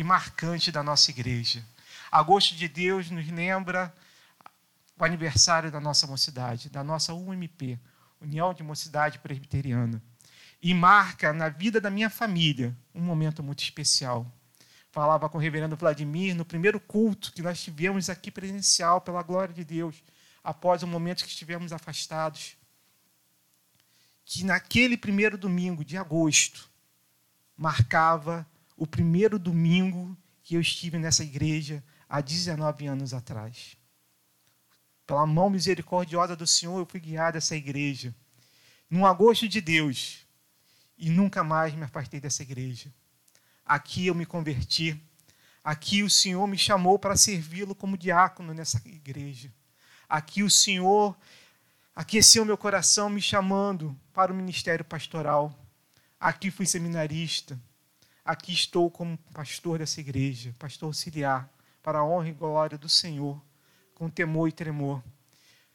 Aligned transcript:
e 0.00 0.02
marcante 0.02 0.72
da 0.72 0.82
nossa 0.82 1.10
igreja. 1.10 1.62
Agosto 2.10 2.54
de 2.54 2.66
Deus 2.66 3.10
nos 3.10 3.28
lembra 3.28 3.94
o 4.98 5.04
aniversário 5.04 5.70
da 5.70 5.78
nossa 5.78 6.06
mocidade, 6.06 6.70
da 6.70 6.82
nossa 6.82 7.12
UMP, 7.12 7.78
União 8.18 8.54
de 8.54 8.62
Mocidade 8.62 9.18
Presbiteriana. 9.18 10.02
E 10.62 10.72
marca 10.72 11.34
na 11.34 11.50
vida 11.50 11.82
da 11.82 11.90
minha 11.90 12.08
família 12.08 12.74
um 12.94 13.02
momento 13.02 13.42
muito 13.42 13.62
especial. 13.62 14.26
Falava 14.90 15.28
com 15.28 15.36
o 15.36 15.40
reverendo 15.40 15.76
Vladimir 15.76 16.34
no 16.34 16.46
primeiro 16.46 16.80
culto 16.80 17.30
que 17.34 17.42
nós 17.42 17.62
tivemos 17.62 18.08
aqui 18.08 18.30
presencial, 18.30 19.02
pela 19.02 19.22
glória 19.22 19.54
de 19.54 19.64
Deus, 19.64 20.02
após 20.42 20.82
o 20.82 20.86
momento 20.86 21.24
que 21.24 21.30
estivemos 21.30 21.74
afastados. 21.74 22.56
Que 24.24 24.44
naquele 24.44 24.96
primeiro 24.96 25.36
domingo 25.36 25.84
de 25.84 25.98
agosto 25.98 26.70
marcava 27.54 28.46
o 28.80 28.86
primeiro 28.86 29.38
domingo 29.38 30.16
que 30.42 30.54
eu 30.54 30.60
estive 30.60 30.98
nessa 30.98 31.22
igreja 31.22 31.84
há 32.08 32.22
19 32.22 32.86
anos 32.86 33.12
atrás. 33.12 33.76
Pela 35.06 35.26
mão 35.26 35.50
misericordiosa 35.50 36.34
do 36.34 36.46
Senhor, 36.46 36.78
eu 36.78 36.86
fui 36.86 36.98
guiado 36.98 37.36
a 37.36 37.38
essa 37.38 37.54
igreja. 37.54 38.14
Num 38.88 39.04
agosto 39.04 39.46
de 39.46 39.60
Deus. 39.60 40.26
E 40.96 41.10
nunca 41.10 41.44
mais 41.44 41.74
me 41.74 41.82
afastei 41.82 42.20
dessa 42.20 42.42
igreja. 42.42 42.90
Aqui 43.66 44.06
eu 44.06 44.14
me 44.14 44.24
converti. 44.24 44.98
Aqui 45.62 46.02
o 46.02 46.08
Senhor 46.08 46.46
me 46.46 46.56
chamou 46.56 46.98
para 46.98 47.18
servi-lo 47.18 47.74
como 47.74 47.98
diácono 47.98 48.54
nessa 48.54 48.80
igreja. 48.86 49.52
Aqui 50.08 50.42
o 50.42 50.50
Senhor 50.50 51.14
aqueceu 51.94 52.46
meu 52.46 52.56
coração 52.56 53.10
me 53.10 53.20
chamando 53.20 53.94
para 54.14 54.32
o 54.32 54.34
ministério 54.34 54.86
pastoral. 54.86 55.54
Aqui 56.18 56.50
fui 56.50 56.64
seminarista. 56.64 57.60
Aqui 58.30 58.52
estou 58.52 58.88
como 58.88 59.18
pastor 59.34 59.80
dessa 59.80 59.98
igreja, 59.98 60.54
pastor 60.56 60.86
auxiliar, 60.86 61.52
para 61.82 61.98
a 61.98 62.04
honra 62.04 62.28
e 62.28 62.32
glória 62.32 62.78
do 62.78 62.88
Senhor 62.88 63.42
com 63.92 64.08
temor 64.08 64.48
e 64.48 64.52
tremor. 64.52 65.02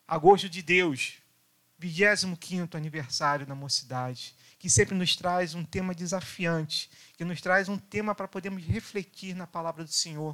Agosto 0.07 0.47
de 0.47 0.61
Deus, 0.61 1.15
25 1.77 2.77
aniversário 2.77 3.45
da 3.45 3.53
mocidade, 3.53 4.33
que 4.57 4.69
sempre 4.69 4.95
nos 4.95 5.17
traz 5.17 5.53
um 5.53 5.65
tema 5.65 5.93
desafiante, 5.93 6.89
que 7.17 7.25
nos 7.25 7.41
traz 7.41 7.67
um 7.67 7.77
tema 7.77 8.15
para 8.15 8.25
podermos 8.25 8.63
refletir 8.63 9.35
na 9.35 9.45
palavra 9.45 9.83
do 9.83 9.91
Senhor. 9.91 10.33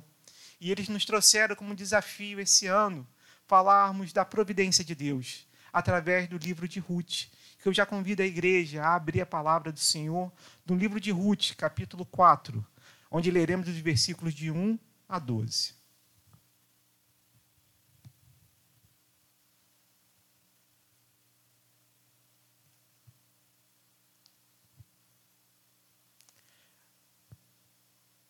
E 0.60 0.70
eles 0.70 0.90
nos 0.90 1.04
trouxeram 1.04 1.56
como 1.56 1.74
desafio 1.74 2.40
esse 2.40 2.68
ano 2.68 3.08
falarmos 3.48 4.14
da 4.14 4.24
providência 4.24 4.86
de 4.86 4.94
Deus, 4.94 5.48
através 5.74 6.28
do 6.28 6.38
livro 6.38 6.68
de 6.68 6.80
Ruth, 6.80 7.32
que 7.62 7.68
eu 7.68 7.74
já 7.74 7.86
convido 7.86 8.24
a 8.24 8.26
igreja 8.26 8.84
a 8.84 8.96
abrir 8.96 9.22
a 9.22 9.26
palavra 9.26 9.72
do 9.72 9.80
Senhor 9.80 10.32
no 10.66 10.76
livro 10.76 11.00
de 11.00 11.12
Ruth, 11.12 11.56
capítulo 11.56 12.04
4, 12.06 12.66
onde 13.12 13.30
leremos 13.30 13.68
os 13.68 13.78
versículos 13.78 14.34
de 14.34 14.50
1 14.50 14.80
a 15.08 15.20
12. 15.20 15.76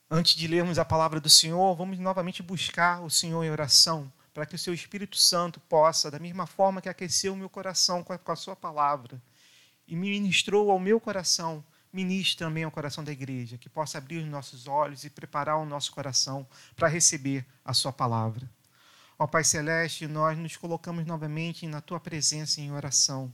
Antes 0.10 0.36
de 0.36 0.46
lermos 0.46 0.78
a 0.78 0.84
palavra 0.84 1.22
do 1.22 1.30
Senhor, 1.30 1.74
vamos 1.74 1.98
novamente 1.98 2.44
buscar 2.44 3.02
o 3.02 3.10
Senhor 3.10 3.42
em 3.46 3.50
oração, 3.50 4.12
para 4.34 4.46
que 4.46 4.56
o 4.56 4.60
seu 4.60 4.74
Espírito 4.74 5.18
Santo 5.18 5.60
possa, 5.62 6.10
da 6.10 6.20
mesma 6.20 6.48
forma 6.48 6.82
que 6.82 6.90
aqueceu 6.90 7.34
o 7.34 7.38
meu 7.38 7.50
coração 7.50 8.04
com 8.04 8.14
a, 8.14 8.18
com 8.18 8.32
a 8.32 8.36
sua 8.36 8.56
palavra 8.56 9.22
e 9.88 9.96
me 9.96 10.10
ministrou 10.10 10.72
ao 10.72 10.80
meu 10.80 11.00
coração, 11.00 11.64
ministre 11.92 12.46
também 12.46 12.64
ao 12.64 12.72
coração 12.72 13.04
da 13.04 13.12
igreja, 13.12 13.58
que 13.58 13.70
possa 13.70 13.98
abrir 13.98 14.24
os 14.24 14.30
nossos 14.30 14.68
olhos 14.68 15.04
e 15.04 15.10
preparar 15.10 15.58
o 15.58 15.66
nosso 15.66 15.92
coração 15.92 16.48
para 16.76 16.88
receber 16.88 17.46
a 17.66 17.74
sua 17.74 17.92
palavra. 17.92 18.50
Ó 19.20 19.28
Pai 19.28 19.44
Celeste, 19.44 20.08
nós 20.08 20.38
nos 20.38 20.56
colocamos 20.56 21.06
novamente 21.06 21.68
na 21.68 21.82
tua 21.82 22.00
presença 22.00 22.62
em 22.62 22.72
oração. 22.72 23.32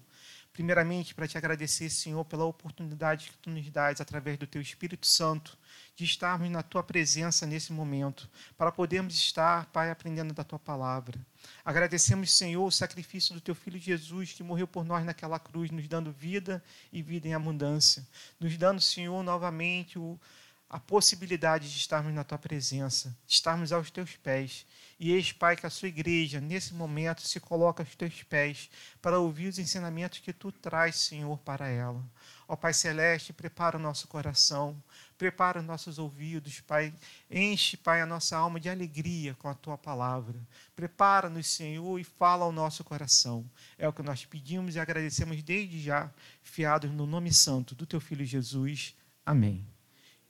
Primeiramente, 0.52 1.13
para 1.13 1.28
te 1.28 1.38
agradecer, 1.38 1.90
Senhor, 1.91 2.25
pela 2.25 2.44
oportunidade 2.46 3.30
que 3.30 3.38
tu 3.38 3.52
nos 3.52 3.69
dás 3.69 4.02
através 4.02 4.40
do 4.40 4.47
teu 4.47 4.59
Espírito 4.59 5.06
Santo 5.06 5.56
de 5.97 6.06
estarmos 6.06 6.47
na 6.52 6.62
tua 6.62 6.84
presença 6.84 7.44
nesse 7.47 7.74
momento, 7.74 8.30
para 8.56 8.72
podermos 8.72 9.16
estar, 9.16 9.66
Pai, 9.72 9.90
aprendendo 9.90 10.31
da 10.31 10.44
tua 10.44 10.59
palavra. 10.59 11.19
Agradecemos, 11.66 12.31
Senhor, 12.31 12.63
o 12.63 12.72
sacrifício 12.72 13.34
do 13.34 13.41
teu 13.41 13.56
filho 13.56 13.80
Jesus, 13.80 14.31
que 14.31 14.44
morreu 14.44 14.68
por 14.68 14.86
nós 14.86 15.03
naquela 15.03 15.40
cruz, 15.40 15.72
nos 15.72 15.88
dando 15.88 16.12
vida 16.12 16.63
e 16.94 17.02
vida 17.02 17.28
em 17.28 17.34
abundância, 17.34 18.07
nos 18.40 18.56
dando, 18.56 18.80
Senhor, 18.80 19.24
novamente 19.24 19.97
o, 19.97 20.19
a 20.70 20.80
possibilidade 20.80 21.72
de 21.72 21.78
estarmos 21.78 22.14
na 22.14 22.26
tua 22.26 22.38
presença, 22.38 23.16
de 23.26 23.34
estarmos 23.34 23.72
aos 23.72 23.90
teus 23.90 24.18
pés. 24.18 24.66
E 25.00 25.12
eis, 25.12 25.32
Pai, 25.32 25.56
que 25.56 25.66
a 25.66 25.70
sua 25.70 25.88
igreja, 25.88 26.42
nesse 26.42 26.74
momento, 26.74 27.22
se 27.22 27.40
coloca 27.40 27.84
aos 27.84 27.96
teus 27.96 28.24
pés 28.24 28.70
para 29.02 29.20
ouvir 29.20 29.48
os 29.48 29.60
ensinamentos 29.60 30.20
que 30.20 30.34
tu 30.34 30.52
traz, 30.52 30.98
Senhor, 30.98 31.38
para 31.40 31.70
ela. 31.70 32.04
Ó 32.50 32.56
Pai 32.56 32.74
Celeste, 32.74 33.32
prepara 33.32 33.78
o 33.78 33.80
nosso 33.80 34.08
coração, 34.08 34.82
prepara 35.18 35.60
os 35.60 35.66
nossos 35.66 36.00
ouvidos, 36.00 36.60
Pai. 36.60 36.94
Enche, 37.32 37.78
Pai, 37.78 38.02
a 38.02 38.06
nossa 38.06 38.36
alma 38.36 38.60
de 38.60 38.70
alegria 38.70 39.36
com 39.36 39.48
a 39.48 39.54
tua 39.54 39.78
palavra. 39.78 40.36
Prepara-nos, 40.76 41.48
Senhor, 41.48 41.98
e 41.98 42.04
fala 42.04 42.44
ao 42.44 42.52
nosso 42.52 42.84
coração. 42.84 43.50
É 43.78 43.88
o 43.88 43.94
que 43.94 44.02
nós 44.02 44.26
pedimos 44.26 44.76
e 44.76 44.80
agradecemos 44.80 45.42
desde 45.44 45.80
já, 45.82 46.12
fiados 46.42 46.92
no 46.92 47.06
nome 47.06 47.34
santo 47.34 47.74
do 47.74 47.86
teu 47.86 48.02
filho 48.02 48.26
Jesus. 48.26 48.96
Amém. 49.26 49.77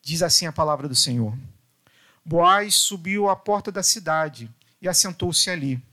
Diz 0.07 0.23
assim 0.23 0.45
a 0.45 0.53
palavra 0.53 0.88
do 0.88 0.95
Senhor. 0.95 1.38
Boaz 2.23 2.75
subiu 2.75 3.28
à 3.28 3.35
porta 3.35 3.73
da 3.73 3.84
cidade 3.84 4.50
e 4.81 4.88
assentou-se 4.88 5.50
ali. 5.50 5.84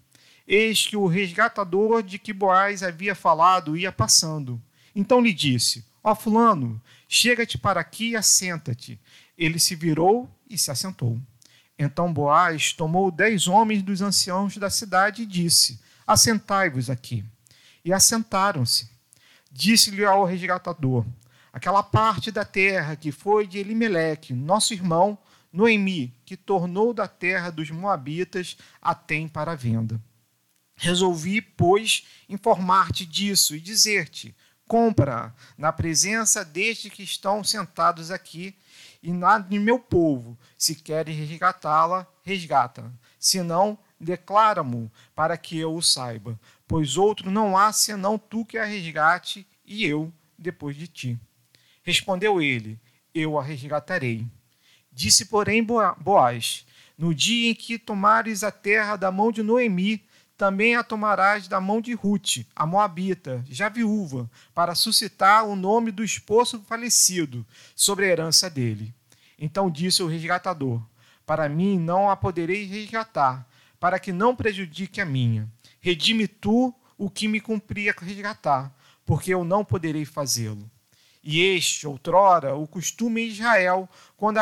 Eis 0.46 0.86
que 0.86 0.96
o 0.96 1.08
resgatador 1.08 2.00
de 2.00 2.16
que 2.16 2.32
Boaz 2.32 2.84
havia 2.84 3.12
falado 3.16 3.76
ia 3.76 3.90
passando. 3.90 4.62
Então 4.94 5.20
lhe 5.20 5.34
disse: 5.34 5.84
Ó 6.00 6.12
oh, 6.12 6.14
Fulano, 6.14 6.80
chega-te 7.08 7.58
para 7.58 7.80
aqui 7.80 8.10
e 8.10 8.16
assenta-te. 8.16 9.00
Ele 9.36 9.58
se 9.58 9.74
virou 9.74 10.30
e 10.48 10.56
se 10.56 10.70
assentou. 10.70 11.18
Então 11.76 12.12
Boaz 12.12 12.72
tomou 12.72 13.10
dez 13.10 13.48
homens 13.48 13.82
dos 13.82 14.00
anciãos 14.00 14.56
da 14.56 14.70
cidade 14.70 15.22
e 15.22 15.26
disse: 15.26 15.80
Assentai-vos 16.06 16.88
aqui. 16.88 17.24
E 17.84 17.92
assentaram-se. 17.92 18.88
Disse-lhe 19.50 20.04
ao 20.04 20.24
resgatador: 20.24 21.04
Aquela 21.54 21.84
parte 21.84 22.32
da 22.32 22.44
terra 22.44 22.96
que 22.96 23.12
foi 23.12 23.46
de 23.46 23.58
Elimeleque, 23.58 24.34
nosso 24.34 24.74
irmão, 24.74 25.16
Noemi, 25.52 26.12
que 26.26 26.36
tornou 26.36 26.92
da 26.92 27.06
terra 27.06 27.48
dos 27.48 27.70
Moabitas, 27.70 28.56
a 28.82 28.92
tem 28.92 29.28
para 29.28 29.54
venda. 29.54 30.02
Resolvi, 30.74 31.40
pois, 31.40 32.08
informar-te 32.28 33.06
disso 33.06 33.54
e 33.54 33.60
dizer-te: 33.60 34.34
compra 34.66 35.32
na 35.56 35.72
presença 35.72 36.44
destes 36.44 36.92
que 36.92 37.04
estão 37.04 37.44
sentados 37.44 38.10
aqui 38.10 38.56
e 39.00 39.12
na 39.12 39.38
de 39.38 39.60
meu 39.60 39.78
povo. 39.78 40.36
Se 40.58 40.74
queres 40.74 41.16
resgatá-la, 41.16 42.04
resgata. 42.24 42.92
Se 43.16 43.44
não, 43.44 43.78
declara-mo 44.00 44.90
para 45.14 45.38
que 45.38 45.56
eu 45.56 45.72
o 45.72 45.80
saiba, 45.80 46.36
pois 46.66 46.96
outro 46.96 47.30
não 47.30 47.56
há 47.56 47.72
senão 47.72 48.18
tu 48.18 48.44
que 48.44 48.58
a 48.58 48.64
resgate 48.64 49.46
e 49.64 49.86
eu 49.86 50.12
depois 50.36 50.74
de 50.74 50.88
ti. 50.88 51.20
Respondeu 51.84 52.40
ele: 52.40 52.80
Eu 53.14 53.38
a 53.38 53.42
resgatarei. 53.42 54.26
Disse, 54.90 55.26
porém, 55.26 55.62
Boaz: 55.62 56.64
No 56.96 57.14
dia 57.14 57.50
em 57.50 57.54
que 57.54 57.78
tomares 57.78 58.42
a 58.42 58.50
terra 58.50 58.96
da 58.96 59.12
mão 59.12 59.30
de 59.30 59.42
Noemi, 59.42 60.02
também 60.36 60.74
a 60.74 60.82
tomarás 60.82 61.46
da 61.46 61.60
mão 61.60 61.80
de 61.80 61.92
Ruth, 61.92 62.38
a 62.56 62.66
Moabita, 62.66 63.44
já 63.48 63.68
viúva, 63.68 64.28
para 64.52 64.74
suscitar 64.74 65.44
o 65.46 65.54
nome 65.54 65.92
do 65.92 66.02
esposo 66.02 66.64
falecido 66.66 67.46
sobre 67.76 68.06
a 68.06 68.08
herança 68.08 68.48
dele. 68.48 68.92
Então 69.38 69.70
disse 69.70 70.02
o 70.02 70.08
resgatador: 70.08 70.82
Para 71.26 71.48
mim 71.50 71.78
não 71.78 72.10
a 72.10 72.16
poderei 72.16 72.64
resgatar, 72.64 73.46
para 73.78 73.98
que 73.98 74.10
não 74.10 74.34
prejudique 74.34 75.00
a 75.02 75.04
minha. 75.04 75.46
Redime 75.80 76.26
tu 76.26 76.74
o 76.96 77.10
que 77.10 77.28
me 77.28 77.40
cumpria 77.40 77.94
resgatar, 77.96 78.74
porque 79.04 79.34
eu 79.34 79.44
não 79.44 79.62
poderei 79.62 80.06
fazê-lo. 80.06 80.70
E 81.24 81.40
este, 81.42 81.86
outrora, 81.86 82.54
o 82.54 82.66
costume 82.66 83.22
em 83.22 83.28
Israel, 83.28 83.88
quando 84.14 84.38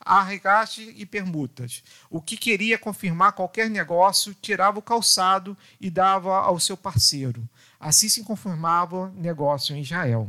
arregaste 0.00 0.92
e 0.96 1.06
permutas. 1.06 1.84
O 2.10 2.20
que 2.20 2.36
queria 2.36 2.76
confirmar 2.76 3.32
qualquer 3.32 3.70
negócio, 3.70 4.34
tirava 4.34 4.80
o 4.80 4.82
calçado 4.82 5.56
e 5.80 5.88
dava 5.88 6.36
ao 6.38 6.58
seu 6.58 6.76
parceiro. 6.76 7.48
Assim 7.78 8.08
se 8.08 8.24
confirmava 8.24 9.12
negócio 9.16 9.76
em 9.76 9.82
Israel. 9.82 10.28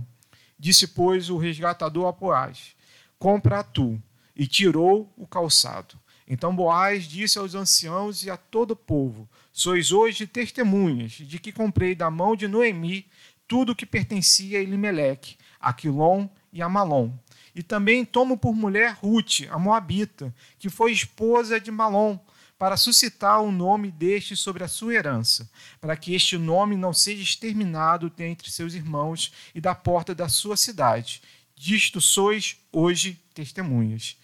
Disse, 0.59 0.87
pois, 0.87 1.31
o 1.31 1.37
resgatador 1.37 2.07
a 2.07 2.11
Boaz: 2.11 2.75
Compra 3.17 3.63
tu. 3.63 4.01
E 4.35 4.45
tirou 4.45 5.11
o 5.17 5.25
calçado. 5.25 5.99
Então 6.27 6.55
Boaz 6.55 7.05
disse 7.05 7.39
aos 7.39 7.55
anciãos 7.55 8.23
e 8.23 8.29
a 8.29 8.37
todo 8.37 8.71
o 8.71 8.75
povo: 8.75 9.27
Sois 9.51 9.91
hoje 9.91 10.27
testemunhas 10.27 11.13
de 11.13 11.39
que 11.39 11.51
comprei 11.51 11.95
da 11.95 12.11
mão 12.11 12.35
de 12.35 12.47
Noemi 12.47 13.07
tudo 13.47 13.71
o 13.71 13.75
que 13.75 13.85
pertencia 13.85 14.59
a 14.59 14.61
Elimeleque, 14.61 15.37
a 15.59 15.73
Quilom 15.73 16.27
e 16.51 16.61
a 16.61 16.69
Malom 16.69 17.11
E 17.53 17.61
também 17.61 18.05
tomo 18.05 18.37
por 18.37 18.55
mulher 18.55 18.97
Ruth, 19.01 19.47
a 19.49 19.57
Moabita, 19.57 20.33
que 20.59 20.69
foi 20.69 20.91
esposa 20.91 21.59
de 21.59 21.71
Malom, 21.71 22.19
para 22.57 22.75
suscitar 22.75 23.41
o 23.41 23.51
nome 23.51 23.91
deste 23.91 24.35
sobre 24.35 24.63
a 24.63 24.67
sua 24.67 24.95
herança, 24.95 25.49
para 25.79 25.95
que 25.95 26.15
este 26.15 26.37
nome 26.37 26.75
não 26.75 26.91
seja 26.91 27.21
exterminado 27.21 28.09
dentre 28.09 28.49
seus 28.49 28.73
irmãos 28.73 29.31
e 29.53 29.61
da 29.61 29.75
porta 29.75 30.15
da 30.15 30.27
sua 30.27 30.57
cidade. 30.57 31.21
Disto 31.55 32.01
sois 32.01 32.57
hoje 32.71 33.21
testemunhas. 33.33 34.17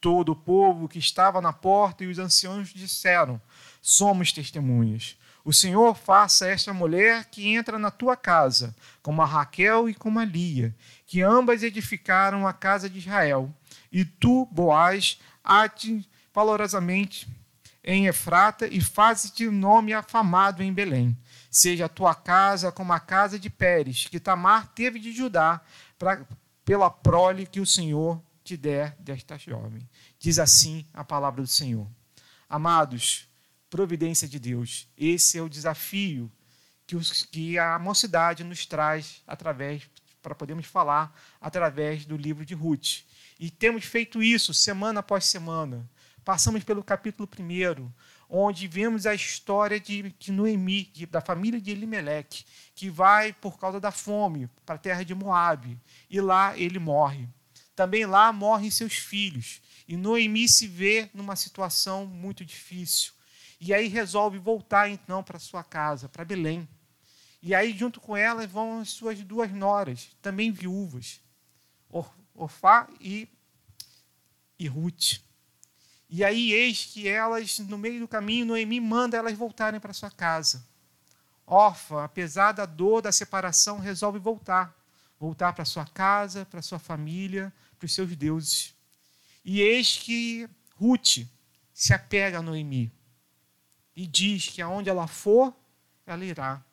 Todo 0.00 0.32
o 0.32 0.36
povo 0.36 0.88
que 0.88 0.98
estava 0.98 1.40
na 1.40 1.52
porta 1.52 2.04
e 2.04 2.06
os 2.06 2.18
anciãos 2.18 2.72
disseram: 2.72 3.40
Somos 3.82 4.32
testemunhas. 4.32 5.16
O 5.44 5.52
Senhor 5.52 5.94
faça 5.94 6.48
esta 6.48 6.72
mulher 6.72 7.24
que 7.26 7.48
entra 7.48 7.78
na 7.78 7.90
tua 7.90 8.16
casa, 8.16 8.74
como 9.02 9.22
a 9.22 9.26
Raquel 9.26 9.88
e 9.88 9.94
como 9.94 10.18
a 10.18 10.24
Lia, 10.24 10.74
que 11.06 11.22
ambas 11.22 11.62
edificaram 11.62 12.46
a 12.46 12.52
casa 12.52 12.88
de 12.88 12.98
Israel. 12.98 13.52
E 13.90 14.04
tu, 14.04 14.46
Boaz, 14.46 15.18
ate 15.42 16.06
valorosamente 16.32 17.28
em 17.82 18.06
Efrata 18.06 18.66
e 18.66 18.80
faze-te 18.80 19.48
nome 19.48 19.92
afamado 19.92 20.62
em 20.62 20.72
Belém. 20.72 21.16
Seja 21.50 21.86
a 21.86 21.88
tua 21.88 22.14
casa 22.14 22.70
como 22.70 22.92
a 22.92 23.00
casa 23.00 23.38
de 23.38 23.48
Pérez, 23.48 24.06
que 24.06 24.20
Tamar 24.20 24.68
teve 24.68 24.98
de 24.98 25.12
Judá, 25.12 25.60
pra, 25.98 26.24
pela 26.64 26.90
prole 26.90 27.46
que 27.46 27.60
o 27.60 27.66
Senhor 27.66 28.22
te 28.44 28.56
der 28.56 28.94
desta 28.98 29.38
jovem. 29.38 29.88
Diz 30.18 30.38
assim 30.38 30.86
a 30.92 31.02
palavra 31.02 31.42
do 31.42 31.48
Senhor. 31.48 31.86
Amados, 32.48 33.28
providência 33.70 34.28
de 34.28 34.38
Deus. 34.38 34.88
Esse 34.98 35.38
é 35.38 35.42
o 35.42 35.48
desafio 35.48 36.30
que, 36.86 36.96
os, 36.96 37.22
que 37.22 37.56
a 37.56 37.78
mocidade 37.78 38.42
nos 38.42 38.66
traz 38.66 39.22
através, 39.26 39.88
para 40.20 40.34
podermos 40.34 40.66
falar 40.66 41.16
através 41.40 42.04
do 42.04 42.16
livro 42.16 42.44
de 42.44 42.52
Ruth. 42.52 43.04
E 43.38 43.48
temos 43.48 43.84
feito 43.84 44.22
isso 44.22 44.52
semana 44.52 45.00
após 45.00 45.24
semana. 45.24 45.88
Passamos 46.24 46.62
pelo 46.64 46.82
capítulo 46.82 47.28
1, 47.38 47.90
onde 48.28 48.68
vemos 48.68 49.06
a 49.06 49.14
história 49.14 49.80
de, 49.80 50.14
de 50.18 50.30
Noemi, 50.30 50.84
de, 50.92 51.06
da 51.06 51.20
família 51.20 51.60
de 51.60 51.70
Elimelec, 51.70 52.44
que 52.74 52.90
vai 52.90 53.32
por 53.32 53.58
causa 53.58 53.80
da 53.80 53.90
fome 53.90 54.48
para 54.66 54.74
a 54.74 54.78
terra 54.78 55.04
de 55.04 55.14
Moabe, 55.14 55.78
e 56.10 56.20
lá 56.20 56.58
ele 56.58 56.78
morre. 56.78 57.26
Também 57.74 58.04
lá 58.04 58.32
morrem 58.32 58.70
seus 58.70 58.94
filhos, 58.94 59.62
e 59.88 59.96
Noemi 59.96 60.46
se 60.48 60.66
vê 60.66 61.08
numa 61.14 61.34
situação 61.34 62.04
muito 62.04 62.44
difícil. 62.44 63.12
E 63.60 63.74
aí 63.74 63.88
resolve 63.88 64.38
voltar 64.38 64.88
então 64.88 65.22
para 65.22 65.38
sua 65.38 65.62
casa, 65.62 66.08
para 66.08 66.24
Belém. 66.24 66.66
E 67.42 67.54
aí, 67.54 67.76
junto 67.76 68.00
com 68.00 68.16
ela, 68.16 68.46
vão 68.46 68.80
as 68.80 68.90
suas 68.90 69.22
duas 69.22 69.52
noras, 69.52 70.08
também 70.22 70.50
viúvas, 70.50 71.20
Orfá 72.34 72.88
e, 72.98 73.28
e 74.58 74.66
Ruth. 74.66 75.20
E 76.08 76.24
aí, 76.24 76.52
eis 76.52 76.86
que 76.86 77.06
elas, 77.06 77.58
no 77.60 77.76
meio 77.76 78.00
do 78.00 78.08
caminho, 78.08 78.46
Noemi 78.46 78.80
manda 78.80 79.16
elas 79.16 79.36
voltarem 79.36 79.78
para 79.78 79.92
sua 79.92 80.10
casa. 80.10 80.66
Órfã, 81.46 82.04
apesar 82.04 82.52
da 82.52 82.64
dor 82.64 83.02
da 83.02 83.12
separação, 83.12 83.78
resolve 83.78 84.18
voltar. 84.18 84.74
Voltar 85.18 85.52
para 85.52 85.64
sua 85.64 85.84
casa, 85.86 86.46
para 86.46 86.62
sua 86.62 86.78
família, 86.78 87.52
para 87.78 87.86
os 87.86 87.92
seus 87.92 88.14
deuses. 88.16 88.74
E 89.44 89.60
eis 89.60 89.98
que 89.98 90.48
Ruth 90.76 91.26
se 91.74 91.92
apega 91.92 92.38
a 92.38 92.42
Noemi 92.42 92.90
e 94.00 94.06
diz 94.06 94.48
que 94.48 94.62
aonde 94.62 94.88
ela 94.88 95.06
for, 95.06 95.54
ela 96.06 96.24
irá. 96.24 96.64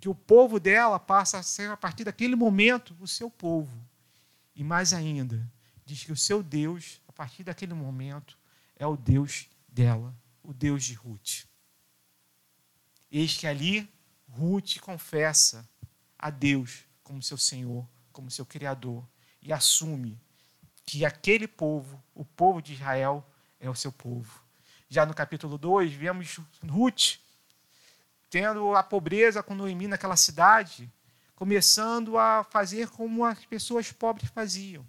Que 0.00 0.08
o 0.08 0.14
povo 0.14 0.58
dela 0.58 0.98
passa 0.98 1.36
a 1.38 1.42
ser, 1.42 1.70
a 1.70 1.76
partir 1.76 2.04
daquele 2.04 2.34
momento, 2.34 2.96
o 3.00 3.06
seu 3.06 3.30
povo. 3.30 3.86
E 4.54 4.64
mais 4.64 4.94
ainda, 4.94 5.46
diz 5.84 6.02
que 6.04 6.10
o 6.10 6.16
seu 6.16 6.42
Deus, 6.42 7.02
a 7.06 7.12
partir 7.12 7.44
daquele 7.44 7.74
momento, 7.74 8.38
é 8.76 8.86
o 8.86 8.96
Deus 8.96 9.46
dela, 9.68 10.16
o 10.42 10.54
Deus 10.54 10.82
de 10.84 10.94
Ruth. 10.94 11.44
Eis 13.12 13.36
que 13.36 13.46
ali 13.46 13.86
Ruth 14.26 14.78
confessa 14.80 15.68
a 16.18 16.30
Deus 16.30 16.84
como 17.02 17.22
seu 17.22 17.36
Senhor, 17.36 17.86
como 18.10 18.30
seu 18.30 18.46
Criador, 18.46 19.06
e 19.42 19.52
assume 19.52 20.18
que 20.86 21.04
aquele 21.04 21.46
povo, 21.46 22.02
o 22.14 22.24
povo 22.24 22.62
de 22.62 22.72
Israel, 22.72 23.22
é 23.60 23.68
o 23.68 23.74
seu 23.74 23.92
povo. 23.92 24.43
Já 24.88 25.04
no 25.06 25.14
capítulo 25.14 25.58
2, 25.58 25.92
vemos 25.92 26.38
Ruth 26.68 27.18
tendo 28.30 28.74
a 28.74 28.82
pobreza 28.82 29.42
com 29.42 29.54
Noemi 29.54 29.86
naquela 29.86 30.16
cidade, 30.16 30.92
começando 31.36 32.18
a 32.18 32.42
fazer 32.42 32.88
como 32.88 33.24
as 33.24 33.44
pessoas 33.44 33.92
pobres 33.92 34.28
faziam. 34.30 34.84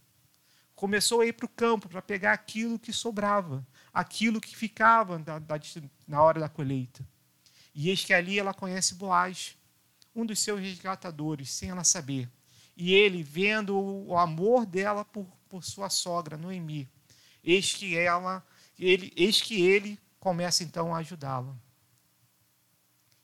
Começou 0.76 1.22
a 1.22 1.28
ir 1.28 1.34
para 1.34 1.46
o 1.46 1.50
campo 1.50 1.88
para 1.88 2.02
pegar 2.02 2.34
aquilo 2.34 2.80
que 2.80 2.92
sobrava, 2.92 3.66
aquilo 3.94 4.42
que 4.42 4.56
ficava 4.56 5.24
na 6.08 6.24
hora 6.24 6.40
da 6.40 6.50
colheita. 6.50 7.08
E 7.74 7.90
eis 7.90 8.04
que 8.04 8.14
ali 8.14 8.40
ela 8.40 8.54
conhece 8.54 8.96
Boaz, 8.96 9.56
um 10.16 10.26
dos 10.26 10.40
seus 10.40 10.60
resgatadores, 10.60 11.52
sem 11.52 11.70
ela 11.70 11.84
saber. 11.84 12.30
E 12.76 12.94
ele, 12.94 13.22
vendo 13.22 13.78
o 13.78 14.18
amor 14.18 14.66
dela 14.66 15.06
por, 15.06 15.28
por 15.48 15.64
sua 15.64 15.90
sogra, 15.90 16.36
Noemi, 16.36 16.90
eis 17.44 17.74
que 17.74 17.96
ela 17.96 18.46
ele, 18.78 19.14
eis 19.16 19.42
que 19.42 19.62
ele 19.62 20.00
começa 20.20 20.64
então 20.64 20.94
a 20.94 20.98
ajudá-la. 20.98 21.56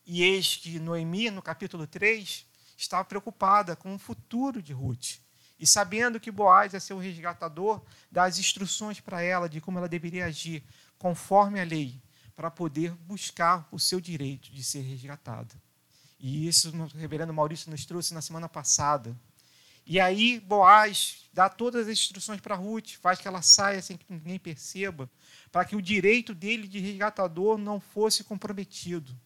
E 0.06 0.24
eis 0.24 0.58
que 0.58 0.80
Noemi, 0.80 1.30
no 1.30 1.42
capítulo 1.42 1.88
3, 1.88 2.46
estava 2.78 3.06
preocupada 3.06 3.76
com 3.76 3.94
o 3.94 4.00
futuro 4.00 4.62
de 4.62 4.74
Ruth. 4.74 5.20
E 5.60 5.68
sabendo 5.68 6.20
que 6.20 6.32
Boaz 6.32 6.74
é 6.74 6.80
seu 6.80 6.98
resgatador, 6.98 7.82
dá 8.12 8.24
as 8.24 8.40
instruções 8.40 9.00
para 9.00 9.22
ela 9.22 9.48
de 9.48 9.62
como 9.62 9.78
ela 9.78 9.88
deveria 9.88 10.26
agir 10.26 10.64
conforme 10.98 11.60
a 11.60 11.64
lei, 11.64 12.02
para 12.36 12.50
poder 12.50 12.94
buscar 12.94 13.68
o 13.72 13.80
seu 13.80 14.02
direito 14.02 14.52
de 14.52 14.64
ser 14.64 14.82
resgatada. 14.82 15.54
E 16.20 16.48
isso 16.48 16.72
o 16.76 16.98
reverendo 16.98 17.34
Maurício 17.34 17.70
nos 17.70 17.86
trouxe 17.86 18.14
na 18.14 18.22
semana 18.22 18.50
passada. 18.50 19.16
E 19.86 20.00
aí 20.00 20.40
Boaz 20.40 21.30
dá 21.34 21.50
todas 21.50 21.88
as 21.88 22.00
instruções 22.00 22.40
para 22.40 22.56
Ruth, 22.56 22.92
faz 23.02 23.20
que 23.20 23.28
ela 23.28 23.42
saia 23.42 23.82
sem 23.82 23.98
que 23.98 24.06
ninguém 24.10 24.40
perceba, 24.40 25.10
para 25.52 25.66
que 25.66 25.76
o 25.76 25.82
direito 25.82 26.34
dele 26.34 26.68
de 26.68 26.80
resgatador 26.80 27.58
não 27.58 27.80
fosse 27.80 28.24
comprometido. 28.24 29.18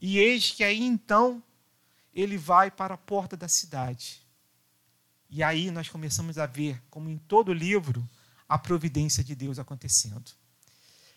E 0.00 0.18
eis 0.18 0.50
que 0.50 0.64
aí 0.64 0.82
então 0.82 1.42
ele 2.14 2.36
vai 2.36 2.70
para 2.70 2.94
a 2.94 2.98
porta 2.98 3.36
da 3.36 3.48
cidade. 3.48 4.22
E 5.30 5.42
aí 5.42 5.70
nós 5.70 5.88
começamos 5.88 6.38
a 6.38 6.46
ver, 6.46 6.82
como 6.88 7.10
em 7.10 7.18
todo 7.18 7.52
livro, 7.52 8.08
a 8.48 8.58
providência 8.58 9.22
de 9.22 9.34
Deus 9.34 9.58
acontecendo. 9.58 10.32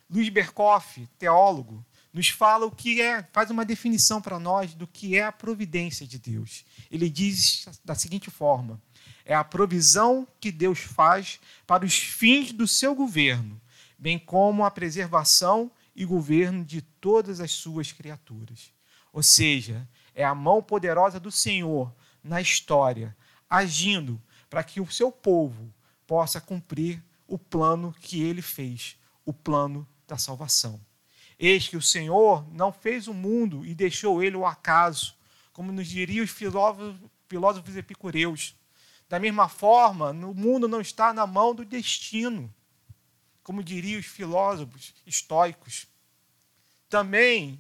Luiz 0.09 0.27
Berkoff, 0.27 1.07
teólogo, 1.17 1.85
nos 2.13 2.29
fala 2.29 2.65
o 2.65 2.71
que 2.71 3.01
é, 3.01 3.25
faz 3.31 3.49
uma 3.49 3.63
definição 3.63 4.21
para 4.21 4.39
nós 4.39 4.73
do 4.73 4.85
que 4.85 5.17
é 5.17 5.23
a 5.23 5.31
providência 5.31 6.05
de 6.05 6.19
Deus. 6.19 6.65
Ele 6.89 7.09
diz 7.09 7.67
da 7.85 7.95
seguinte 7.95 8.29
forma: 8.29 8.81
é 9.25 9.33
a 9.33 9.43
provisão 9.43 10.27
que 10.39 10.51
Deus 10.51 10.79
faz 10.79 11.39
para 11.65 11.85
os 11.85 11.97
fins 11.97 12.51
do 12.51 12.67
seu 12.67 12.93
governo, 12.93 13.59
bem 13.97 14.19
como 14.19 14.65
a 14.65 14.71
preservação 14.71 15.71
e 15.95 16.05
governo 16.05 16.65
de 16.65 16.81
todas 16.81 17.39
as 17.39 17.51
suas 17.51 17.91
criaturas. 17.91 18.71
Ou 19.13 19.23
seja, 19.23 19.87
é 20.13 20.23
a 20.23 20.35
mão 20.35 20.61
poderosa 20.61 21.19
do 21.19 21.31
Senhor 21.31 21.93
na 22.23 22.41
história, 22.41 23.15
agindo 23.49 24.21
para 24.49 24.63
que 24.63 24.81
o 24.81 24.91
seu 24.91 25.11
povo 25.11 25.73
possa 26.05 26.41
cumprir 26.41 27.01
o 27.27 27.37
plano 27.37 27.95
que 28.01 28.21
ele 28.21 28.41
fez, 28.41 28.97
o 29.25 29.33
plano 29.33 29.87
da 30.07 30.17
salvação. 30.17 30.79
Eis 31.43 31.67
que 31.67 31.75
o 31.75 31.81
Senhor 31.81 32.47
não 32.53 32.71
fez 32.71 33.07
o 33.07 33.15
mundo 33.15 33.65
e 33.65 33.73
deixou 33.73 34.21
ele 34.21 34.37
o 34.37 34.45
acaso, 34.45 35.15
como 35.51 35.71
nos 35.71 35.87
diriam 35.87 36.23
os 36.23 36.29
filósofos, 36.29 36.95
filósofos 37.27 37.75
epicureus. 37.75 38.55
Da 39.09 39.19
mesma 39.19 39.49
forma, 39.49 40.11
o 40.11 40.35
mundo 40.35 40.67
não 40.67 40.79
está 40.79 41.11
na 41.11 41.25
mão 41.25 41.55
do 41.55 41.65
destino 41.65 42.53
como 43.41 43.63
diriam 43.63 43.99
os 43.99 44.05
filósofos 44.05 44.93
estoicos. 45.05 45.87
Também, 46.87 47.59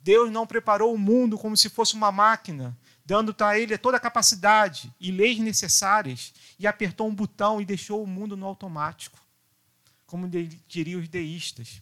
Deus 0.00 0.28
não 0.32 0.44
preparou 0.44 0.92
o 0.92 0.98
mundo 0.98 1.38
como 1.38 1.56
se 1.56 1.68
fosse 1.68 1.94
uma 1.94 2.10
máquina, 2.10 2.76
dando 3.06 3.32
a 3.38 3.56
ele 3.56 3.78
toda 3.78 3.98
a 3.98 4.00
capacidade 4.00 4.92
e 4.98 5.12
leis 5.12 5.38
necessárias, 5.38 6.34
e 6.58 6.66
apertou 6.66 7.06
um 7.06 7.14
botão 7.14 7.60
e 7.60 7.64
deixou 7.64 8.02
o 8.02 8.06
mundo 8.06 8.36
no 8.36 8.46
automático, 8.46 9.20
como 10.06 10.28
diriam 10.66 11.00
os 11.00 11.08
deístas. 11.08 11.80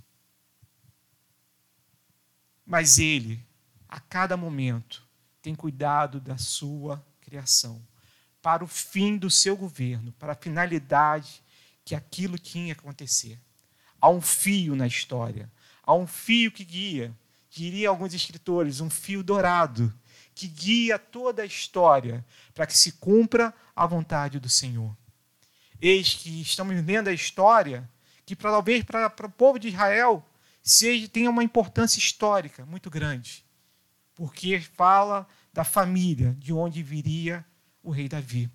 Mas 2.70 3.00
ele, 3.00 3.44
a 3.88 3.98
cada 3.98 4.36
momento, 4.36 5.02
tem 5.42 5.56
cuidado 5.56 6.20
da 6.20 6.38
sua 6.38 7.04
criação, 7.20 7.84
para 8.40 8.62
o 8.62 8.68
fim 8.68 9.18
do 9.18 9.28
seu 9.28 9.56
governo, 9.56 10.12
para 10.12 10.34
a 10.34 10.36
finalidade 10.36 11.42
que 11.84 11.96
aquilo 11.96 12.38
tinha 12.38 12.72
que 12.72 12.80
acontecer. 12.80 13.40
Há 14.00 14.08
um 14.08 14.20
fio 14.20 14.76
na 14.76 14.86
história, 14.86 15.50
há 15.82 15.92
um 15.94 16.06
fio 16.06 16.52
que 16.52 16.64
guia, 16.64 17.12
diriam 17.50 17.92
alguns 17.92 18.14
escritores, 18.14 18.80
um 18.80 18.88
fio 18.88 19.24
dourado, 19.24 19.92
que 20.32 20.46
guia 20.46 20.96
toda 20.96 21.42
a 21.42 21.46
história 21.46 22.24
para 22.54 22.68
que 22.68 22.78
se 22.78 22.92
cumpra 22.92 23.52
a 23.74 23.84
vontade 23.84 24.38
do 24.38 24.48
Senhor. 24.48 24.96
eis 25.82 26.14
que 26.14 26.40
estamos 26.40 26.80
lendo 26.84 27.08
a 27.08 27.12
história, 27.12 27.90
que 28.24 28.36
talvez 28.36 28.84
para, 28.84 29.10
para 29.10 29.26
o 29.26 29.30
povo 29.30 29.58
de 29.58 29.66
Israel 29.66 30.24
seja, 30.62 31.08
tenha 31.08 31.30
uma 31.30 31.44
importância 31.44 31.98
histórica 31.98 32.64
muito 32.66 32.90
grande, 32.90 33.44
porque 34.14 34.60
fala 34.60 35.26
da 35.52 35.64
família 35.64 36.36
de 36.38 36.52
onde 36.52 36.82
viria 36.82 37.44
o 37.82 37.90
rei 37.90 38.08
Davi. 38.08 38.50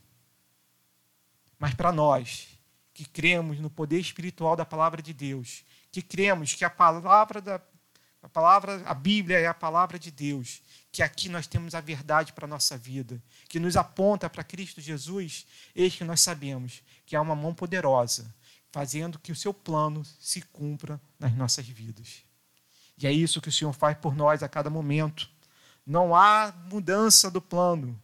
Mas 1.58 1.74
para 1.74 1.92
nós, 1.92 2.48
que 2.94 3.06
cremos 3.06 3.60
no 3.60 3.70
poder 3.70 4.00
espiritual 4.00 4.56
da 4.56 4.66
palavra 4.66 5.02
de 5.02 5.14
Deus, 5.14 5.66
que 5.92 6.02
cremos 6.02 6.54
que 6.54 6.64
a 6.64 6.70
palavra 6.70 7.42
da 7.42 7.62
a 8.26 8.30
palavra, 8.30 8.82
a 8.88 8.94
Bíblia 8.96 9.38
é 9.38 9.46
a 9.46 9.54
palavra 9.54 10.00
de 10.00 10.10
Deus, 10.10 10.64
que 10.92 11.04
aqui 11.04 11.30
nós 11.30 11.46
temos 11.46 11.76
a 11.76 11.80
verdade 11.80 12.34
para 12.34 12.46
a 12.46 12.48
nossa 12.48 12.76
vida, 12.76 13.22
que 13.48 13.60
nos 13.60 13.78
aponta 13.78 14.28
para 14.28 14.44
Cristo 14.44 14.82
Jesus, 14.82 15.46
eis 15.76 15.96
que 15.96 16.04
nós 16.04 16.22
sabemos 16.22 16.82
que 17.06 17.16
há 17.16 17.22
uma 17.22 17.36
mão 17.36 17.54
poderosa, 17.54 18.34
fazendo 18.76 19.18
que 19.18 19.32
o 19.32 19.36
seu 19.38 19.54
plano 19.54 20.04
se 20.20 20.42
cumpra 20.42 21.00
nas 21.18 21.34
nossas 21.34 21.66
vidas. 21.66 22.26
E 22.98 23.08
é 23.08 23.12
isso 23.12 23.40
que 23.40 23.48
o 23.48 23.52
Senhor 23.52 23.72
faz 23.72 23.98
por 23.98 24.14
nós 24.14 24.44
a 24.44 24.50
cada 24.50 24.70
momento. 24.70 25.30
Não 25.86 26.14
há 26.14 26.54
mudança 26.70 27.32
do 27.32 27.42
plano. 27.42 27.98